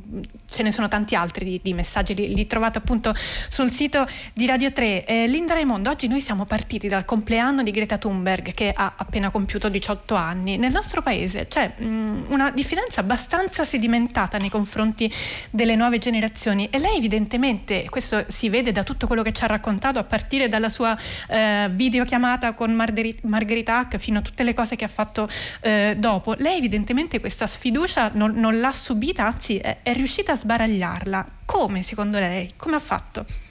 ce 0.49 0.63
ne 0.63 0.71
sono 0.71 0.87
tanti 0.87 1.15
altri 1.15 1.43
di, 1.43 1.59
di 1.61 1.73
messaggi, 1.73 2.15
li, 2.15 2.33
li, 2.33 2.47
trovate 2.47 2.77
appunto 2.77 3.13
sul 3.49 3.69
sito 3.69 4.07
di 4.33 4.45
Radio 4.45 4.71
3. 4.71 5.05
Eh, 5.05 5.27
Linda 5.49 5.65
Raimondo, 5.65 5.89
oggi 5.89 6.07
noi 6.07 6.21
siamo 6.21 6.45
partiti 6.45 6.87
dal 6.87 7.05
compleanno 7.05 7.63
di 7.63 7.71
Greta 7.71 7.97
Thunberg 7.97 8.53
che 8.53 8.71
ha 8.71 8.93
appena 8.95 9.31
compiuto 9.31 9.67
18 9.67 10.13
anni. 10.13 10.57
Nel 10.57 10.71
nostro 10.71 11.01
paese 11.01 11.47
c'è 11.47 11.73
mh, 11.75 11.85
mm, 11.87 12.23
una 12.27 12.51
diffidenza 12.51 13.01
abbastanza 13.01 13.65
sedimentata 13.65 14.37
nei 14.37 14.49
confronti 14.49 15.11
delle 15.49 15.75
nuove 15.75 15.97
generazioni 15.97 16.67
e 16.69 16.77
lei 16.77 16.97
evidentemente, 16.97 17.87
questo 17.89 18.25
si 18.27 18.47
vede 18.47 18.71
da 18.71 18.83
tutto 18.83 19.07
quello 19.07 19.23
che 19.23 19.31
ci 19.31 19.43
ha 19.43 19.47
raccontato 19.47 19.97
a 19.97 20.03
partire 20.03 20.49
dalla 20.49 20.69
sua 20.69 20.95
eh, 21.27 21.67
videochiamata 21.71 22.53
con 22.53 22.71
Margherita, 22.71 23.27
Margherita 23.27 23.79
Hack 23.79 23.97
fino 23.97 24.19
a 24.19 24.21
tutte 24.21 24.43
le 24.43 24.53
cose 24.53 24.75
che 24.75 24.85
ha 24.85 24.89
fatto 24.89 25.27
eh, 25.61 25.95
dopo, 25.97 26.35
lei 26.37 26.59
evidentemente 26.59 27.19
questa 27.19 27.47
sfiducia 27.47 28.11
non, 28.13 28.33
non 28.35 28.59
l'ha 28.59 28.71
subita, 28.71 29.25
anzi 29.25 29.57
è, 29.57 29.79
è 29.81 29.93
riuscita 29.93 30.33
a 30.33 30.35
sbaragliarla. 30.35 31.25
Come 31.45 31.81
secondo 31.81 32.19
lei? 32.19 32.53
Come 32.55 32.75
ha 32.75 32.79
fatto? 32.79 33.48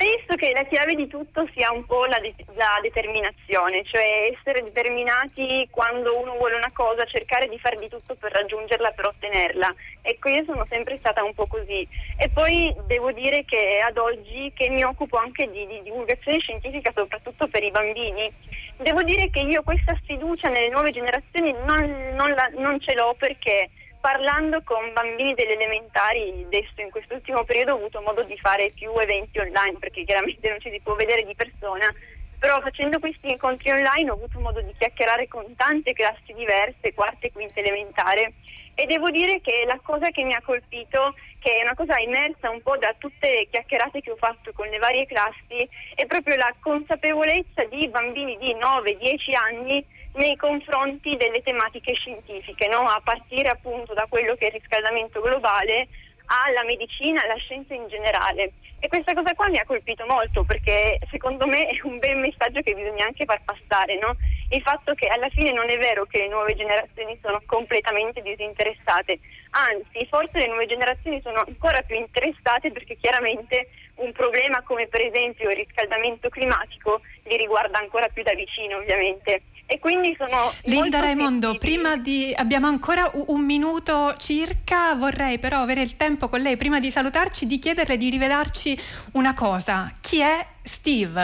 Penso 0.00 0.34
che 0.34 0.52
la 0.54 0.64
chiave 0.64 0.94
di 0.94 1.06
tutto 1.08 1.46
sia 1.52 1.70
un 1.70 1.84
po' 1.84 2.06
la, 2.06 2.18
de- 2.20 2.32
la, 2.54 2.78
determinazione, 2.80 3.84
cioè 3.84 4.32
essere 4.34 4.62
determinati 4.62 5.68
quando 5.70 6.18
uno 6.18 6.38
vuole 6.38 6.54
una 6.54 6.70
cosa, 6.72 7.04
cercare 7.04 7.46
di 7.48 7.58
fare 7.58 7.76
di 7.76 7.86
tutto 7.86 8.16
per 8.18 8.32
raggiungerla, 8.32 8.92
per 8.92 9.08
ottenerla. 9.08 9.74
Ecco, 10.00 10.30
io 10.30 10.42
sono 10.44 10.66
sempre 10.70 10.96
stata 11.00 11.22
un 11.22 11.34
po' 11.34 11.46
così. 11.46 11.86
E 12.16 12.30
poi 12.30 12.74
devo 12.86 13.12
dire 13.12 13.44
che 13.44 13.78
ad 13.84 13.98
oggi, 13.98 14.50
che 14.54 14.70
mi 14.70 14.82
occupo 14.84 15.18
anche 15.18 15.50
di, 15.50 15.66
di 15.66 15.82
divulgazione 15.82 16.38
scientifica, 16.38 16.92
soprattutto 16.94 17.46
per 17.48 17.62
i 17.62 17.70
bambini, 17.70 18.32
devo 18.78 19.02
dire 19.02 19.28
che 19.28 19.40
io 19.40 19.62
questa 19.62 19.94
sfiducia 20.02 20.48
nelle 20.48 20.70
nuove 20.70 20.92
generazioni 20.92 21.52
non, 21.66 22.14
non, 22.14 22.30
la, 22.30 22.50
non 22.56 22.80
ce 22.80 22.94
l'ho 22.94 23.14
perché 23.18 23.68
parlando 24.00 24.62
con 24.64 24.92
bambini 24.92 25.34
delle 25.34 25.54
elementari, 25.54 26.44
adesso 26.46 26.80
in 26.80 26.90
quest'ultimo 26.90 27.44
periodo 27.44 27.72
ho 27.72 27.76
avuto 27.76 28.00
modo 28.00 28.22
di 28.22 28.36
fare 28.38 28.70
più 28.74 28.90
eventi 28.98 29.38
online 29.38 29.78
perché 29.78 30.04
chiaramente 30.04 30.48
non 30.48 30.60
ci 30.60 30.70
si 30.70 30.80
può 30.80 30.94
vedere 30.94 31.22
di 31.22 31.34
persona, 31.34 31.92
però 32.38 32.60
facendo 32.60 32.98
questi 32.98 33.30
incontri 33.30 33.70
online 33.70 34.10
ho 34.10 34.14
avuto 34.14 34.40
modo 34.40 34.62
di 34.62 34.74
chiacchierare 34.78 35.28
con 35.28 35.54
tante 35.54 35.92
classi 35.92 36.32
diverse, 36.32 36.94
quarta 36.94 37.26
e 37.26 37.32
quinta 37.32 37.60
elementare 37.60 38.32
e 38.74 38.86
devo 38.86 39.10
dire 39.10 39.42
che 39.42 39.64
la 39.66 39.78
cosa 39.82 40.08
che 40.08 40.24
mi 40.24 40.32
ha 40.32 40.40
colpito, 40.42 41.14
che 41.38 41.58
è 41.58 41.62
una 41.62 41.74
cosa 41.74 41.98
immersa 41.98 42.48
un 42.48 42.62
po' 42.62 42.78
da 42.78 42.94
tutte 42.96 43.28
le 43.28 43.48
chiacchierate 43.50 44.00
che 44.00 44.10
ho 44.10 44.16
fatto 44.16 44.52
con 44.54 44.68
le 44.68 44.78
varie 44.78 45.04
classi, 45.04 45.68
è 45.94 46.06
proprio 46.06 46.36
la 46.36 46.54
consapevolezza 46.58 47.64
di 47.64 47.86
bambini 47.88 48.38
di 48.38 48.54
9-10 48.54 49.36
anni 49.36 49.84
nei 50.14 50.36
confronti 50.36 51.16
delle 51.16 51.42
tematiche 51.42 51.94
scientifiche, 51.94 52.66
no? 52.68 52.80
a 52.80 53.00
partire 53.02 53.48
appunto 53.48 53.94
da 53.94 54.06
quello 54.08 54.34
che 54.34 54.46
è 54.46 54.48
il 54.48 54.60
riscaldamento 54.60 55.20
globale 55.20 55.88
alla 56.26 56.64
medicina, 56.64 57.22
alla 57.22 57.36
scienza 57.36 57.74
in 57.74 57.86
generale. 57.88 58.52
E 58.78 58.88
questa 58.88 59.12
cosa 59.12 59.34
qua 59.34 59.48
mi 59.48 59.58
ha 59.58 59.64
colpito 59.66 60.06
molto 60.06 60.42
perché 60.44 60.98
secondo 61.10 61.46
me 61.46 61.66
è 61.66 61.78
un 61.82 61.98
bel 61.98 62.16
messaggio 62.16 62.62
che 62.62 62.74
bisogna 62.74 63.04
anche 63.04 63.24
far 63.24 63.42
passare, 63.44 63.98
no? 63.98 64.16
il 64.48 64.62
fatto 64.62 64.94
che 64.94 65.06
alla 65.08 65.28
fine 65.28 65.52
non 65.52 65.68
è 65.68 65.76
vero 65.76 66.06
che 66.06 66.18
le 66.18 66.28
nuove 66.28 66.54
generazioni 66.54 67.18
sono 67.20 67.42
completamente 67.46 68.22
disinteressate, 68.22 69.18
anzi 69.50 70.06
forse 70.08 70.38
le 70.38 70.46
nuove 70.46 70.66
generazioni 70.66 71.20
sono 71.20 71.44
ancora 71.46 71.82
più 71.82 71.96
interessate 71.96 72.70
perché 72.70 72.96
chiaramente 72.96 73.68
un 73.96 74.12
problema 74.12 74.62
come 74.62 74.86
per 74.86 75.02
esempio 75.02 75.50
il 75.50 75.56
riscaldamento 75.56 76.30
climatico 76.30 77.02
li 77.24 77.36
riguarda 77.36 77.78
ancora 77.78 78.08
più 78.08 78.22
da 78.22 78.32
vicino 78.32 78.78
ovviamente 78.78 79.42
e 79.72 79.78
quindi 79.78 80.16
sono 80.18 80.52
Linda 80.64 80.98
Raimondo, 80.98 81.56
prima 81.56 81.96
di 81.96 82.34
abbiamo 82.36 82.66
ancora 82.66 83.08
un 83.28 83.44
minuto 83.44 84.14
circa, 84.16 84.96
vorrei 84.96 85.38
però 85.38 85.60
avere 85.60 85.80
il 85.80 85.96
tempo 85.96 86.28
con 86.28 86.40
lei 86.40 86.56
prima 86.56 86.80
di 86.80 86.90
salutarci 86.90 87.46
di 87.46 87.60
chiederle 87.60 87.96
di 87.96 88.10
rivelarci 88.10 88.76
una 89.12 89.32
cosa. 89.32 89.94
Chi 90.00 90.18
è 90.18 90.44
Steve? 90.60 91.20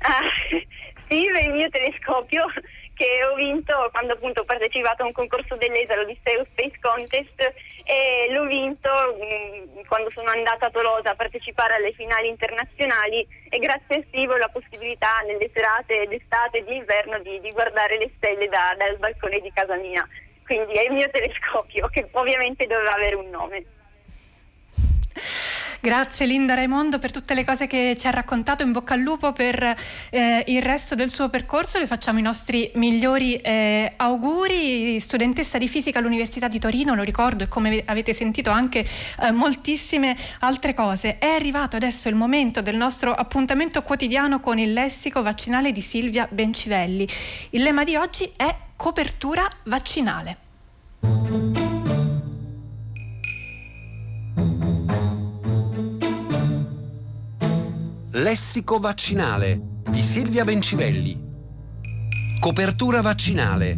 Ah, 0.00 0.20
Steve 1.06 1.38
è 1.38 1.46
il 1.46 1.54
mio 1.54 1.70
telescopio 1.70 2.44
che 2.96 3.22
ho 3.24 3.34
vinto 3.34 3.88
quando 3.92 4.14
appunto 4.14 4.40
ho 4.40 4.44
partecipato 4.44 5.02
a 5.02 5.04
un 5.06 5.12
concorso 5.12 5.54
dell'ESA, 5.56 5.96
l'Odisseo 5.96 6.46
Space 6.50 6.78
Contest 6.80 7.52
e 7.84 8.32
l'ho 8.32 8.46
vinto 8.46 8.88
mh, 8.90 9.78
mm, 9.78 9.84
quando 9.86 10.10
sono 10.10 10.30
andata 10.30 10.66
a 10.66 10.70
Tolosa 10.70 11.10
a 11.10 11.14
partecipare 11.14 11.74
alle 11.74 11.92
finali 11.92 12.28
internazionali 12.28 13.26
e 13.50 13.58
grazie 13.58 13.98
a 13.98 14.04
Steve 14.08 14.32
ho 14.32 14.36
la 14.38 14.48
possibilità 14.48 15.20
nelle 15.26 15.50
serate 15.52 16.06
d'estate 16.08 16.58
e 16.58 16.64
di 16.64 16.76
inverno 16.76 17.18
di, 17.20 17.38
di 17.40 17.52
guardare 17.52 17.98
le 17.98 18.10
stelle 18.16 18.48
da, 18.48 18.74
dal 18.78 18.96
balcone 18.96 19.40
di 19.40 19.52
casa 19.52 19.76
mia. 19.76 20.06
Quindi 20.44 20.72
è 20.72 20.84
il 20.84 20.92
mio 20.92 21.10
telescopio 21.10 21.88
che 21.88 22.08
ovviamente 22.12 22.66
doveva 22.66 22.94
avere 22.94 23.16
un 23.16 23.28
nome. 23.28 23.64
Grazie 25.80 26.26
Linda 26.26 26.54
Raimondo 26.54 26.98
per 26.98 27.10
tutte 27.10 27.34
le 27.34 27.44
cose 27.44 27.66
che 27.66 27.96
ci 27.98 28.06
ha 28.06 28.10
raccontato, 28.10 28.62
in 28.62 28.72
bocca 28.72 28.94
al 28.94 29.00
lupo 29.00 29.32
per 29.32 29.76
eh, 30.10 30.44
il 30.46 30.62
resto 30.62 30.94
del 30.94 31.10
suo 31.10 31.28
percorso, 31.28 31.78
le 31.78 31.86
facciamo 31.86 32.18
i 32.18 32.22
nostri 32.22 32.70
migliori 32.74 33.36
eh, 33.36 33.92
auguri, 33.96 34.98
studentessa 34.98 35.58
di 35.58 35.68
fisica 35.68 35.98
all'Università 35.98 36.48
di 36.48 36.58
Torino, 36.58 36.94
lo 36.94 37.02
ricordo 37.02 37.44
e 37.44 37.48
come 37.48 37.82
avete 37.84 38.12
sentito 38.14 38.50
anche 38.50 38.84
eh, 39.20 39.30
moltissime 39.30 40.16
altre 40.40 40.74
cose. 40.74 41.18
È 41.18 41.26
arrivato 41.26 41.76
adesso 41.76 42.08
il 42.08 42.14
momento 42.14 42.62
del 42.62 42.76
nostro 42.76 43.12
appuntamento 43.12 43.82
quotidiano 43.82 44.40
con 44.40 44.58
il 44.58 44.72
lessico 44.72 45.22
vaccinale 45.22 45.72
di 45.72 45.82
Silvia 45.82 46.26
Bencivelli. 46.30 47.06
Il 47.50 47.62
lema 47.62 47.84
di 47.84 47.96
oggi 47.96 48.30
è 48.36 48.54
copertura 48.76 49.46
vaccinale. 49.64 50.45
Lessico 58.18 58.78
vaccinale 58.78 59.60
di 59.90 60.00
Silvia 60.00 60.42
Bencivelli. 60.42 61.22
Copertura 62.40 63.02
vaccinale. 63.02 63.76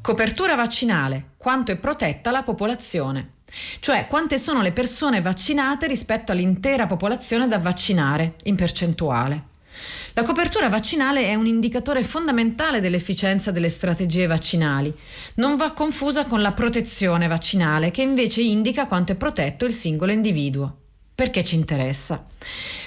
Copertura 0.00 0.54
vaccinale. 0.54 1.32
Quanto 1.36 1.72
è 1.72 1.76
protetta 1.76 2.30
la 2.30 2.44
popolazione. 2.44 3.38
Cioè 3.80 4.06
quante 4.06 4.38
sono 4.38 4.62
le 4.62 4.70
persone 4.70 5.20
vaccinate 5.20 5.88
rispetto 5.88 6.30
all'intera 6.30 6.86
popolazione 6.86 7.48
da 7.48 7.58
vaccinare 7.58 8.36
in 8.44 8.54
percentuale. 8.54 9.53
La 10.16 10.22
copertura 10.22 10.68
vaccinale 10.68 11.26
è 11.26 11.34
un 11.34 11.44
indicatore 11.44 12.04
fondamentale 12.04 12.78
dell'efficienza 12.78 13.50
delle 13.50 13.68
strategie 13.68 14.28
vaccinali. 14.28 14.94
Non 15.34 15.56
va 15.56 15.72
confusa 15.72 16.24
con 16.26 16.40
la 16.40 16.52
protezione 16.52 17.26
vaccinale, 17.26 17.90
che 17.90 18.02
invece 18.02 18.40
indica 18.40 18.86
quanto 18.86 19.10
è 19.10 19.16
protetto 19.16 19.64
il 19.64 19.72
singolo 19.72 20.12
individuo. 20.12 20.83
Perché 21.14 21.44
ci 21.44 21.54
interessa? 21.54 22.26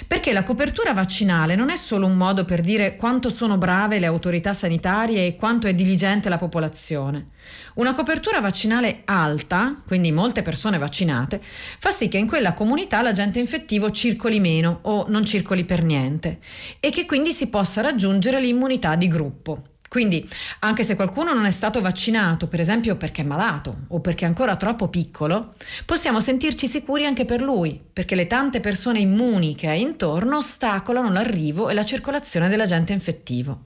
Perché 0.06 0.34
la 0.34 0.42
copertura 0.42 0.92
vaccinale 0.92 1.54
non 1.54 1.70
è 1.70 1.76
solo 1.76 2.04
un 2.04 2.14
modo 2.14 2.44
per 2.44 2.60
dire 2.60 2.94
quanto 2.94 3.30
sono 3.30 3.56
brave 3.56 3.98
le 3.98 4.04
autorità 4.04 4.52
sanitarie 4.52 5.26
e 5.26 5.34
quanto 5.34 5.66
è 5.66 5.74
diligente 5.74 6.28
la 6.28 6.36
popolazione. 6.36 7.28
Una 7.76 7.94
copertura 7.94 8.40
vaccinale 8.40 9.00
alta, 9.06 9.80
quindi 9.86 10.12
molte 10.12 10.42
persone 10.42 10.76
vaccinate, 10.76 11.40
fa 11.78 11.90
sì 11.90 12.08
che 12.08 12.18
in 12.18 12.26
quella 12.26 12.52
comunità 12.52 13.00
l'agente 13.00 13.38
infettivo 13.38 13.90
circoli 13.90 14.40
meno 14.40 14.80
o 14.82 15.06
non 15.08 15.24
circoli 15.24 15.64
per 15.64 15.82
niente 15.82 16.40
e 16.80 16.90
che 16.90 17.06
quindi 17.06 17.32
si 17.32 17.48
possa 17.48 17.80
raggiungere 17.80 18.42
l'immunità 18.42 18.94
di 18.94 19.08
gruppo. 19.08 19.62
Quindi, 19.88 20.28
anche 20.60 20.84
se 20.84 20.96
qualcuno 20.96 21.32
non 21.32 21.46
è 21.46 21.50
stato 21.50 21.80
vaccinato, 21.80 22.46
per 22.46 22.60
esempio 22.60 22.96
perché 22.96 23.22
è 23.22 23.24
malato 23.24 23.84
o 23.88 24.00
perché 24.00 24.24
è 24.24 24.28
ancora 24.28 24.56
troppo 24.56 24.88
piccolo, 24.88 25.54
possiamo 25.84 26.20
sentirci 26.20 26.66
sicuri 26.66 27.06
anche 27.06 27.24
per 27.24 27.40
lui, 27.40 27.80
perché 27.92 28.14
le 28.14 28.26
tante 28.26 28.60
persone 28.60 29.00
immuni 29.00 29.54
che 29.54 29.68
ha 29.68 29.74
intorno 29.74 30.36
ostacolano 30.38 31.10
l'arrivo 31.10 31.68
e 31.68 31.74
la 31.74 31.84
circolazione 31.84 32.48
dell'agente 32.48 32.92
infettivo. 32.92 33.64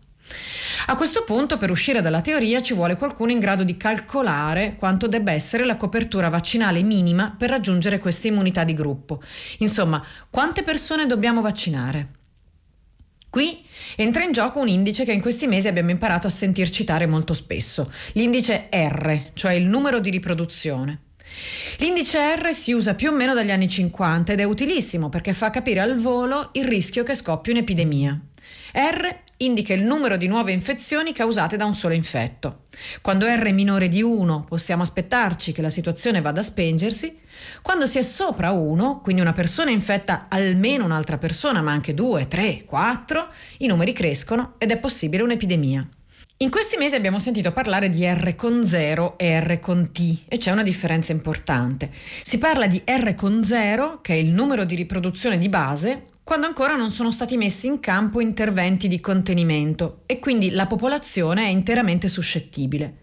A 0.86 0.96
questo 0.96 1.24
punto, 1.24 1.58
per 1.58 1.70
uscire 1.70 2.00
dalla 2.00 2.22
teoria, 2.22 2.62
ci 2.62 2.74
vuole 2.74 2.96
qualcuno 2.96 3.30
in 3.30 3.38
grado 3.38 3.64
di 3.64 3.76
calcolare 3.76 4.76
quanto 4.78 5.06
debba 5.06 5.32
essere 5.32 5.64
la 5.64 5.76
copertura 5.76 6.28
vaccinale 6.28 6.82
minima 6.82 7.34
per 7.36 7.50
raggiungere 7.50 7.98
questa 7.98 8.28
immunità 8.28 8.64
di 8.64 8.74
gruppo. 8.74 9.22
Insomma, 9.58 10.02
quante 10.30 10.62
persone 10.62 11.06
dobbiamo 11.06 11.40
vaccinare? 11.40 12.21
Qui 13.32 13.64
entra 13.96 14.24
in 14.24 14.32
gioco 14.32 14.60
un 14.60 14.68
indice 14.68 15.06
che 15.06 15.12
in 15.12 15.22
questi 15.22 15.46
mesi 15.46 15.66
abbiamo 15.66 15.88
imparato 15.88 16.26
a 16.26 16.30
sentir 16.30 16.68
citare 16.68 17.06
molto 17.06 17.32
spesso, 17.32 17.90
l'indice 18.12 18.68
R, 18.70 19.30
cioè 19.32 19.54
il 19.54 19.64
numero 19.64 20.00
di 20.00 20.10
riproduzione. 20.10 20.98
L'indice 21.78 22.18
R 22.36 22.52
si 22.52 22.72
usa 22.72 22.94
più 22.94 23.08
o 23.08 23.14
meno 23.14 23.32
dagli 23.32 23.50
anni 23.50 23.70
50 23.70 24.34
ed 24.34 24.40
è 24.40 24.44
utilissimo 24.44 25.08
perché 25.08 25.32
fa 25.32 25.48
capire 25.48 25.80
al 25.80 25.96
volo 25.96 26.50
il 26.52 26.66
rischio 26.66 27.04
che 27.04 27.14
scoppi 27.14 27.48
un'epidemia. 27.48 28.20
R 28.74 29.20
indica 29.44 29.72
il 29.72 29.82
numero 29.82 30.16
di 30.16 30.26
nuove 30.26 30.52
infezioni 30.52 31.12
causate 31.12 31.56
da 31.56 31.64
un 31.64 31.74
solo 31.74 31.94
infetto. 31.94 32.62
Quando 33.00 33.26
R 33.26 33.42
è 33.42 33.52
minore 33.52 33.88
di 33.88 34.02
1 34.02 34.44
possiamo 34.48 34.82
aspettarci 34.82 35.52
che 35.52 35.62
la 35.62 35.70
situazione 35.70 36.20
vada 36.20 36.40
a 36.40 36.44
spengersi, 36.44 37.18
quando 37.60 37.86
si 37.86 37.98
è 37.98 38.02
sopra 38.02 38.50
1, 38.50 39.00
quindi 39.00 39.20
una 39.20 39.32
persona 39.32 39.70
infetta 39.70 40.26
almeno 40.28 40.84
un'altra 40.84 41.18
persona, 41.18 41.60
ma 41.60 41.72
anche 41.72 41.94
2, 41.94 42.28
3, 42.28 42.64
4, 42.64 43.28
i 43.58 43.66
numeri 43.66 43.92
crescono 43.92 44.54
ed 44.58 44.70
è 44.70 44.78
possibile 44.78 45.22
un'epidemia. 45.22 45.86
In 46.38 46.50
questi 46.50 46.76
mesi 46.76 46.96
abbiamo 46.96 47.20
sentito 47.20 47.52
parlare 47.52 47.88
di 47.88 48.04
R 48.04 48.34
con 48.34 48.66
0 48.66 49.16
e 49.16 49.38
R 49.38 49.60
con 49.60 49.92
T 49.92 50.24
e 50.26 50.38
c'è 50.38 50.50
una 50.50 50.64
differenza 50.64 51.12
importante. 51.12 51.90
Si 52.22 52.38
parla 52.38 52.66
di 52.66 52.82
R 52.84 53.14
con 53.14 53.44
0, 53.44 54.00
che 54.02 54.14
è 54.14 54.16
il 54.16 54.30
numero 54.30 54.64
di 54.64 54.74
riproduzione 54.74 55.38
di 55.38 55.48
base, 55.48 56.06
quando 56.24 56.46
ancora 56.46 56.76
non 56.76 56.90
sono 56.90 57.10
stati 57.10 57.36
messi 57.36 57.66
in 57.66 57.80
campo 57.80 58.20
interventi 58.20 58.86
di 58.86 59.00
contenimento 59.00 60.02
e 60.06 60.20
quindi 60.20 60.50
la 60.50 60.66
popolazione 60.66 61.44
è 61.44 61.48
interamente 61.48 62.06
suscettibile. 62.06 63.00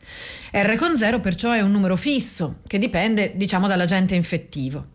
R 0.51 0.75
con 0.75 0.97
0 0.97 1.19
perciò 1.19 1.51
è 1.51 1.59
un 1.59 1.71
numero 1.71 1.97
fisso 1.97 2.59
che 2.65 2.79
dipende 2.79 3.33
diciamo 3.35 3.67
dall'agente 3.67 4.15
infettivo. 4.15 4.85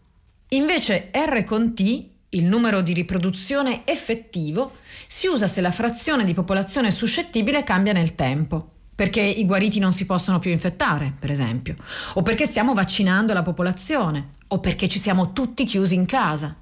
Invece 0.48 1.10
R 1.12 1.44
con 1.44 1.74
T, 1.74 2.06
il 2.30 2.46
numero 2.46 2.80
di 2.80 2.94
riproduzione 2.94 3.82
effettivo, 3.84 4.72
si 5.06 5.26
usa 5.26 5.46
se 5.46 5.60
la 5.60 5.70
frazione 5.70 6.24
di 6.24 6.32
popolazione 6.32 6.90
suscettibile 6.90 7.62
cambia 7.62 7.92
nel 7.92 8.14
tempo 8.14 8.70
perché 8.94 9.20
i 9.20 9.44
guariti 9.44 9.78
non 9.80 9.92
si 9.92 10.06
possono 10.06 10.38
più 10.38 10.50
infettare, 10.50 11.14
per 11.18 11.30
esempio, 11.30 11.74
o 12.14 12.22
perché 12.22 12.46
stiamo 12.46 12.74
vaccinando 12.74 13.32
la 13.32 13.42
popolazione, 13.42 14.34
o 14.48 14.60
perché 14.60 14.88
ci 14.88 15.00
siamo 15.00 15.32
tutti 15.32 15.64
chiusi 15.64 15.94
in 15.94 16.06
casa. 16.06 16.56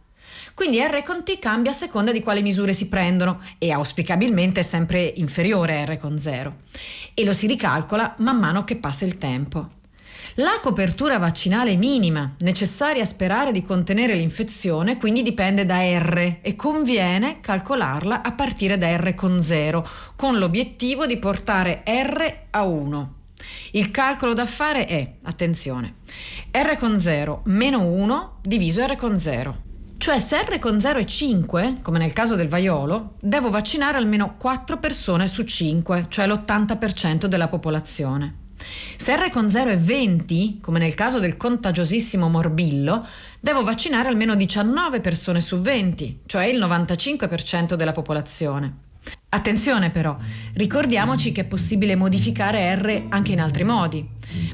Quindi 0.55 0.81
R 0.81 1.03
con 1.03 1.25
T 1.25 1.39
cambia 1.39 1.71
a 1.71 1.75
seconda 1.75 2.13
di 2.13 2.23
quali 2.23 2.43
misure 2.43 2.73
si 2.73 2.89
prendono 2.89 3.41
e 3.59 3.73
auspicabilmente 3.73 4.61
è 4.61 4.63
sempre 4.63 5.13
inferiore 5.17 5.81
a 5.81 5.85
R 5.85 5.99
con 5.99 6.19
0 6.19 6.55
e 7.15 7.25
lo 7.25 7.33
si 7.33 7.47
ricalcola 7.47 8.15
man 8.19 8.39
mano 8.39 8.65
che 8.65 8.77
passa 8.77 9.05
il 9.05 9.19
tempo. 9.19 9.81
La 10.37 10.61
copertura 10.63 11.19
vaccinale 11.19 11.77
minima 11.77 12.35
necessaria 12.39 13.03
a 13.03 13.07
sperare 13.07 13.53
di 13.53 13.63
contenere 13.63 14.15
l'infezione 14.15 14.97
quindi 14.97 15.23
dipende 15.23 15.67
da 15.67 15.83
R 15.83 16.39
e 16.41 16.57
conviene 16.57 17.41
calcolarla 17.41 18.23
a 18.23 18.33
partire 18.33 18.79
da 18.79 18.97
R 18.97 19.15
con 19.15 19.43
0 19.43 19.87
con 20.17 20.39
l'obiettivo 20.39 21.05
di 21.05 21.19
portare 21.19 21.83
R 21.85 22.35
a 22.51 22.63
1. 22.63 23.15
Il 23.73 23.91
calcolo 23.91 24.33
da 24.33 24.47
fare 24.47 24.87
è, 24.87 25.17
attenzione, 25.23 25.97
R 26.51 26.77
con 26.79 26.99
0 26.99 27.43
meno 27.47 27.85
1 27.85 28.39
diviso 28.43 28.87
R 28.87 28.97
con 28.97 29.19
0. 29.19 29.71
Cioè 30.03 30.19
se 30.19 30.43
R 30.43 30.59
con 30.59 30.81
0 30.81 30.99
è 30.99 31.05
5, 31.05 31.77
come 31.81 31.99
nel 31.99 32.13
caso 32.13 32.35
del 32.35 32.49
vaiolo, 32.49 33.15
devo 33.21 33.51
vaccinare 33.51 33.99
almeno 33.99 34.35
4 34.37 34.79
persone 34.79 35.29
su 35.29 35.45
5, 35.45 36.07
cioè 36.09 36.27
l'80% 36.27 37.27
della 37.27 37.47
popolazione. 37.47 38.35
Se 38.97 39.15
R 39.15 39.31
con 39.31 39.49
0 39.49 39.71
è 39.71 39.79
20, 39.79 40.59
come 40.61 40.81
nel 40.81 40.95
caso 40.95 41.21
del 41.21 41.37
contagiosissimo 41.37 42.29
morbillo, 42.29 43.07
devo 43.39 43.63
vaccinare 43.63 44.09
almeno 44.09 44.35
19 44.35 44.99
persone 44.99 45.41
su 45.41 45.61
20, 45.61 46.23
cioè 46.27 46.47
il 46.47 46.59
95% 46.59 47.75
della 47.75 47.93
popolazione. 47.93 48.75
Attenzione 49.29 49.91
però, 49.91 50.17
ricordiamoci 50.55 51.31
che 51.31 51.43
è 51.43 51.45
possibile 51.45 51.95
modificare 51.95 52.75
R 52.75 53.05
anche 53.09 53.31
in 53.31 53.41
altri 53.41 53.63
modi, 53.63 54.07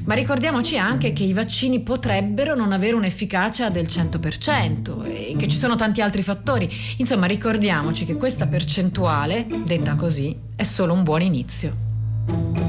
ma 0.05 0.13
ricordiamoci 0.13 0.77
anche 0.77 1.13
che 1.13 1.23
i 1.23 1.33
vaccini 1.33 1.81
potrebbero 1.81 2.55
non 2.55 2.71
avere 2.71 2.95
un'efficacia 2.95 3.69
del 3.69 3.85
100% 3.85 5.05
e 5.05 5.35
che 5.37 5.47
ci 5.47 5.57
sono 5.57 5.75
tanti 5.75 6.01
altri 6.01 6.21
fattori. 6.21 6.69
Insomma, 6.97 7.25
ricordiamoci 7.25 8.05
che 8.05 8.15
questa 8.15 8.47
percentuale, 8.47 9.45
detta 9.65 9.95
così, 9.95 10.37
è 10.55 10.63
solo 10.63 10.93
un 10.93 11.03
buon 11.03 11.21
inizio. 11.21 12.68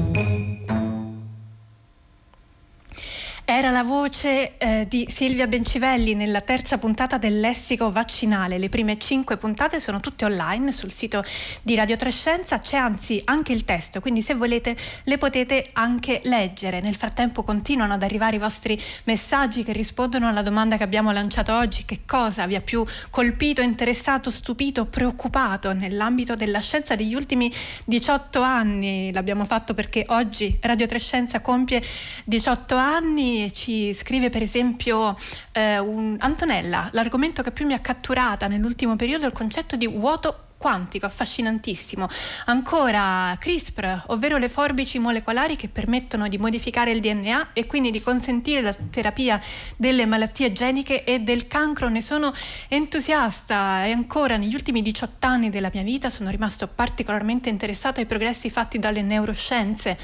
Era 3.61 3.69
la 3.69 3.83
voce 3.83 4.57
eh, 4.57 4.87
di 4.89 5.05
Silvia 5.07 5.45
Bencivelli 5.45 6.15
nella 6.15 6.41
terza 6.41 6.79
puntata 6.79 7.19
del 7.19 7.39
lessico 7.39 7.91
vaccinale. 7.91 8.57
Le 8.57 8.69
prime 8.69 8.97
cinque 8.97 9.37
puntate 9.37 9.79
sono 9.79 9.99
tutte 9.99 10.25
online 10.25 10.71
sul 10.71 10.91
sito 10.91 11.23
di 11.61 11.75
Radio 11.75 11.95
Trescenza, 11.95 12.57
c'è 12.57 12.77
anzi 12.77 13.21
anche 13.25 13.53
il 13.53 13.63
testo, 13.63 13.99
quindi 13.99 14.23
se 14.23 14.33
volete 14.33 14.75
le 15.03 15.19
potete 15.19 15.69
anche 15.73 16.21
leggere. 16.23 16.81
Nel 16.81 16.95
frattempo 16.95 17.43
continuano 17.43 17.93
ad 17.93 18.01
arrivare 18.01 18.37
i 18.37 18.39
vostri 18.39 18.81
messaggi 19.03 19.63
che 19.63 19.73
rispondono 19.73 20.27
alla 20.27 20.41
domanda 20.41 20.75
che 20.75 20.83
abbiamo 20.83 21.11
lanciato 21.11 21.55
oggi, 21.55 21.85
che 21.85 21.99
cosa 22.03 22.47
vi 22.47 22.55
ha 22.55 22.61
più 22.61 22.83
colpito, 23.11 23.61
interessato, 23.61 24.31
stupito, 24.31 24.85
preoccupato 24.85 25.71
nell'ambito 25.71 26.33
della 26.33 26.61
scienza 26.61 26.95
degli 26.95 27.13
ultimi 27.13 27.53
18 27.85 28.41
anni. 28.41 29.13
L'abbiamo 29.13 29.45
fatto 29.45 29.75
perché 29.75 30.03
oggi 30.07 30.57
Radio 30.61 30.87
Trescenza 30.87 31.41
compie 31.41 31.79
18 32.25 32.75
anni 32.75 33.49
ci 33.51 33.93
scrive 33.93 34.29
per 34.29 34.41
esempio 34.41 35.15
eh, 35.51 35.79
un, 35.79 36.15
Antonella, 36.19 36.89
l'argomento 36.91 37.41
che 37.41 37.51
più 37.51 37.65
mi 37.65 37.73
ha 37.73 37.79
catturata 37.79 38.47
nell'ultimo 38.47 38.95
periodo 38.95 39.23
è 39.23 39.27
il 39.27 39.33
concetto 39.33 39.75
di 39.75 39.87
vuoto 39.87 40.49
quantico, 40.61 41.07
affascinantissimo. 41.07 42.07
Ancora 42.45 43.35
CRISPR, 43.39 44.03
ovvero 44.09 44.37
le 44.37 44.47
forbici 44.47 44.99
molecolari 44.99 45.55
che 45.55 45.67
permettono 45.67 46.27
di 46.27 46.37
modificare 46.37 46.91
il 46.91 46.99
DNA 46.99 47.53
e 47.53 47.65
quindi 47.65 47.89
di 47.89 47.99
consentire 47.99 48.61
la 48.61 48.71
terapia 48.91 49.41
delle 49.75 50.05
malattie 50.05 50.51
geniche 50.51 51.03
e 51.03 51.21
del 51.21 51.47
cancro. 51.47 51.89
Ne 51.89 51.99
sono 51.99 52.31
entusiasta 52.67 53.85
e 53.85 53.91
ancora 53.91 54.37
negli 54.37 54.53
ultimi 54.53 54.83
18 54.83 55.25
anni 55.25 55.49
della 55.49 55.71
mia 55.73 55.81
vita 55.81 56.11
sono 56.11 56.29
rimasto 56.29 56.67
particolarmente 56.67 57.49
interessato 57.49 57.99
ai 57.99 58.05
progressi 58.05 58.51
fatti 58.51 58.77
dalle 58.77 59.01
neuroscienze. 59.01 59.97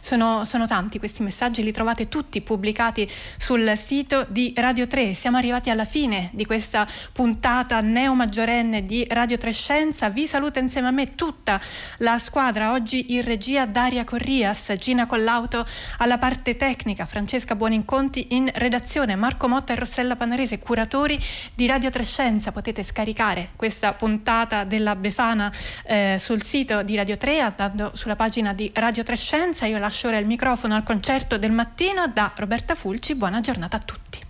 Sono, 0.00 0.44
sono 0.44 0.66
tanti 0.66 0.98
questi 0.98 1.22
messaggi, 1.22 1.62
li 1.62 1.72
trovate 1.72 2.10
tutti 2.10 2.42
pubblicati 2.42 3.10
sul 3.38 3.72
sito 3.76 4.26
di 4.28 4.52
Radio 4.54 4.86
3. 4.86 5.14
Siamo 5.14 5.38
arrivati 5.38 5.70
alla 5.70 5.86
fine 5.86 6.28
di 6.34 6.44
questa 6.44 6.86
puntata 7.10 7.80
neo 7.80 8.12
maggiorenne 8.12 8.84
di 8.84 9.06
Radio 9.08 9.38
3 9.38 9.50
Scienze 9.50 9.92
Vicenza. 9.94 10.08
Vi 10.08 10.26
saluta 10.26 10.58
insieme 10.58 10.88
a 10.88 10.90
me 10.90 11.14
tutta 11.14 11.60
la 11.98 12.18
squadra. 12.18 12.72
Oggi 12.72 13.14
in 13.14 13.22
regia 13.22 13.64
Daria 13.64 14.04
Corrias, 14.04 14.74
Gina 14.76 15.06
Collauto 15.06 15.64
alla 15.98 16.18
parte 16.18 16.56
tecnica, 16.56 17.06
Francesca 17.06 17.54
Buoninconti 17.54 18.28
in 18.30 18.50
redazione, 18.54 19.14
Marco 19.14 19.46
Motta 19.48 19.72
e 19.72 19.76
Rossella 19.76 20.16
Panarese, 20.16 20.58
curatori 20.58 21.18
di 21.54 21.66
Radio 21.66 21.90
Trescenza. 21.90 22.50
Potete 22.50 22.82
scaricare 22.82 23.50
questa 23.56 23.92
puntata 23.92 24.64
della 24.64 24.96
Befana 24.96 25.52
eh, 25.84 26.16
sul 26.18 26.42
sito 26.42 26.82
di 26.82 26.96
Radio 26.96 27.16
3 27.16 27.40
andando 27.40 27.92
sulla 27.94 28.16
pagina 28.16 28.52
di 28.52 28.70
Radio 28.74 29.04
Trescenza. 29.04 29.66
Io 29.66 29.78
lascio 29.78 30.08
ora 30.08 30.18
il 30.18 30.26
microfono 30.26 30.74
al 30.74 30.82
concerto 30.82 31.38
del 31.38 31.52
mattino 31.52 32.06
da 32.08 32.32
Roberta 32.34 32.74
Fulci. 32.74 33.14
Buona 33.14 33.40
giornata 33.40 33.76
a 33.76 33.80
tutti. 33.80 34.23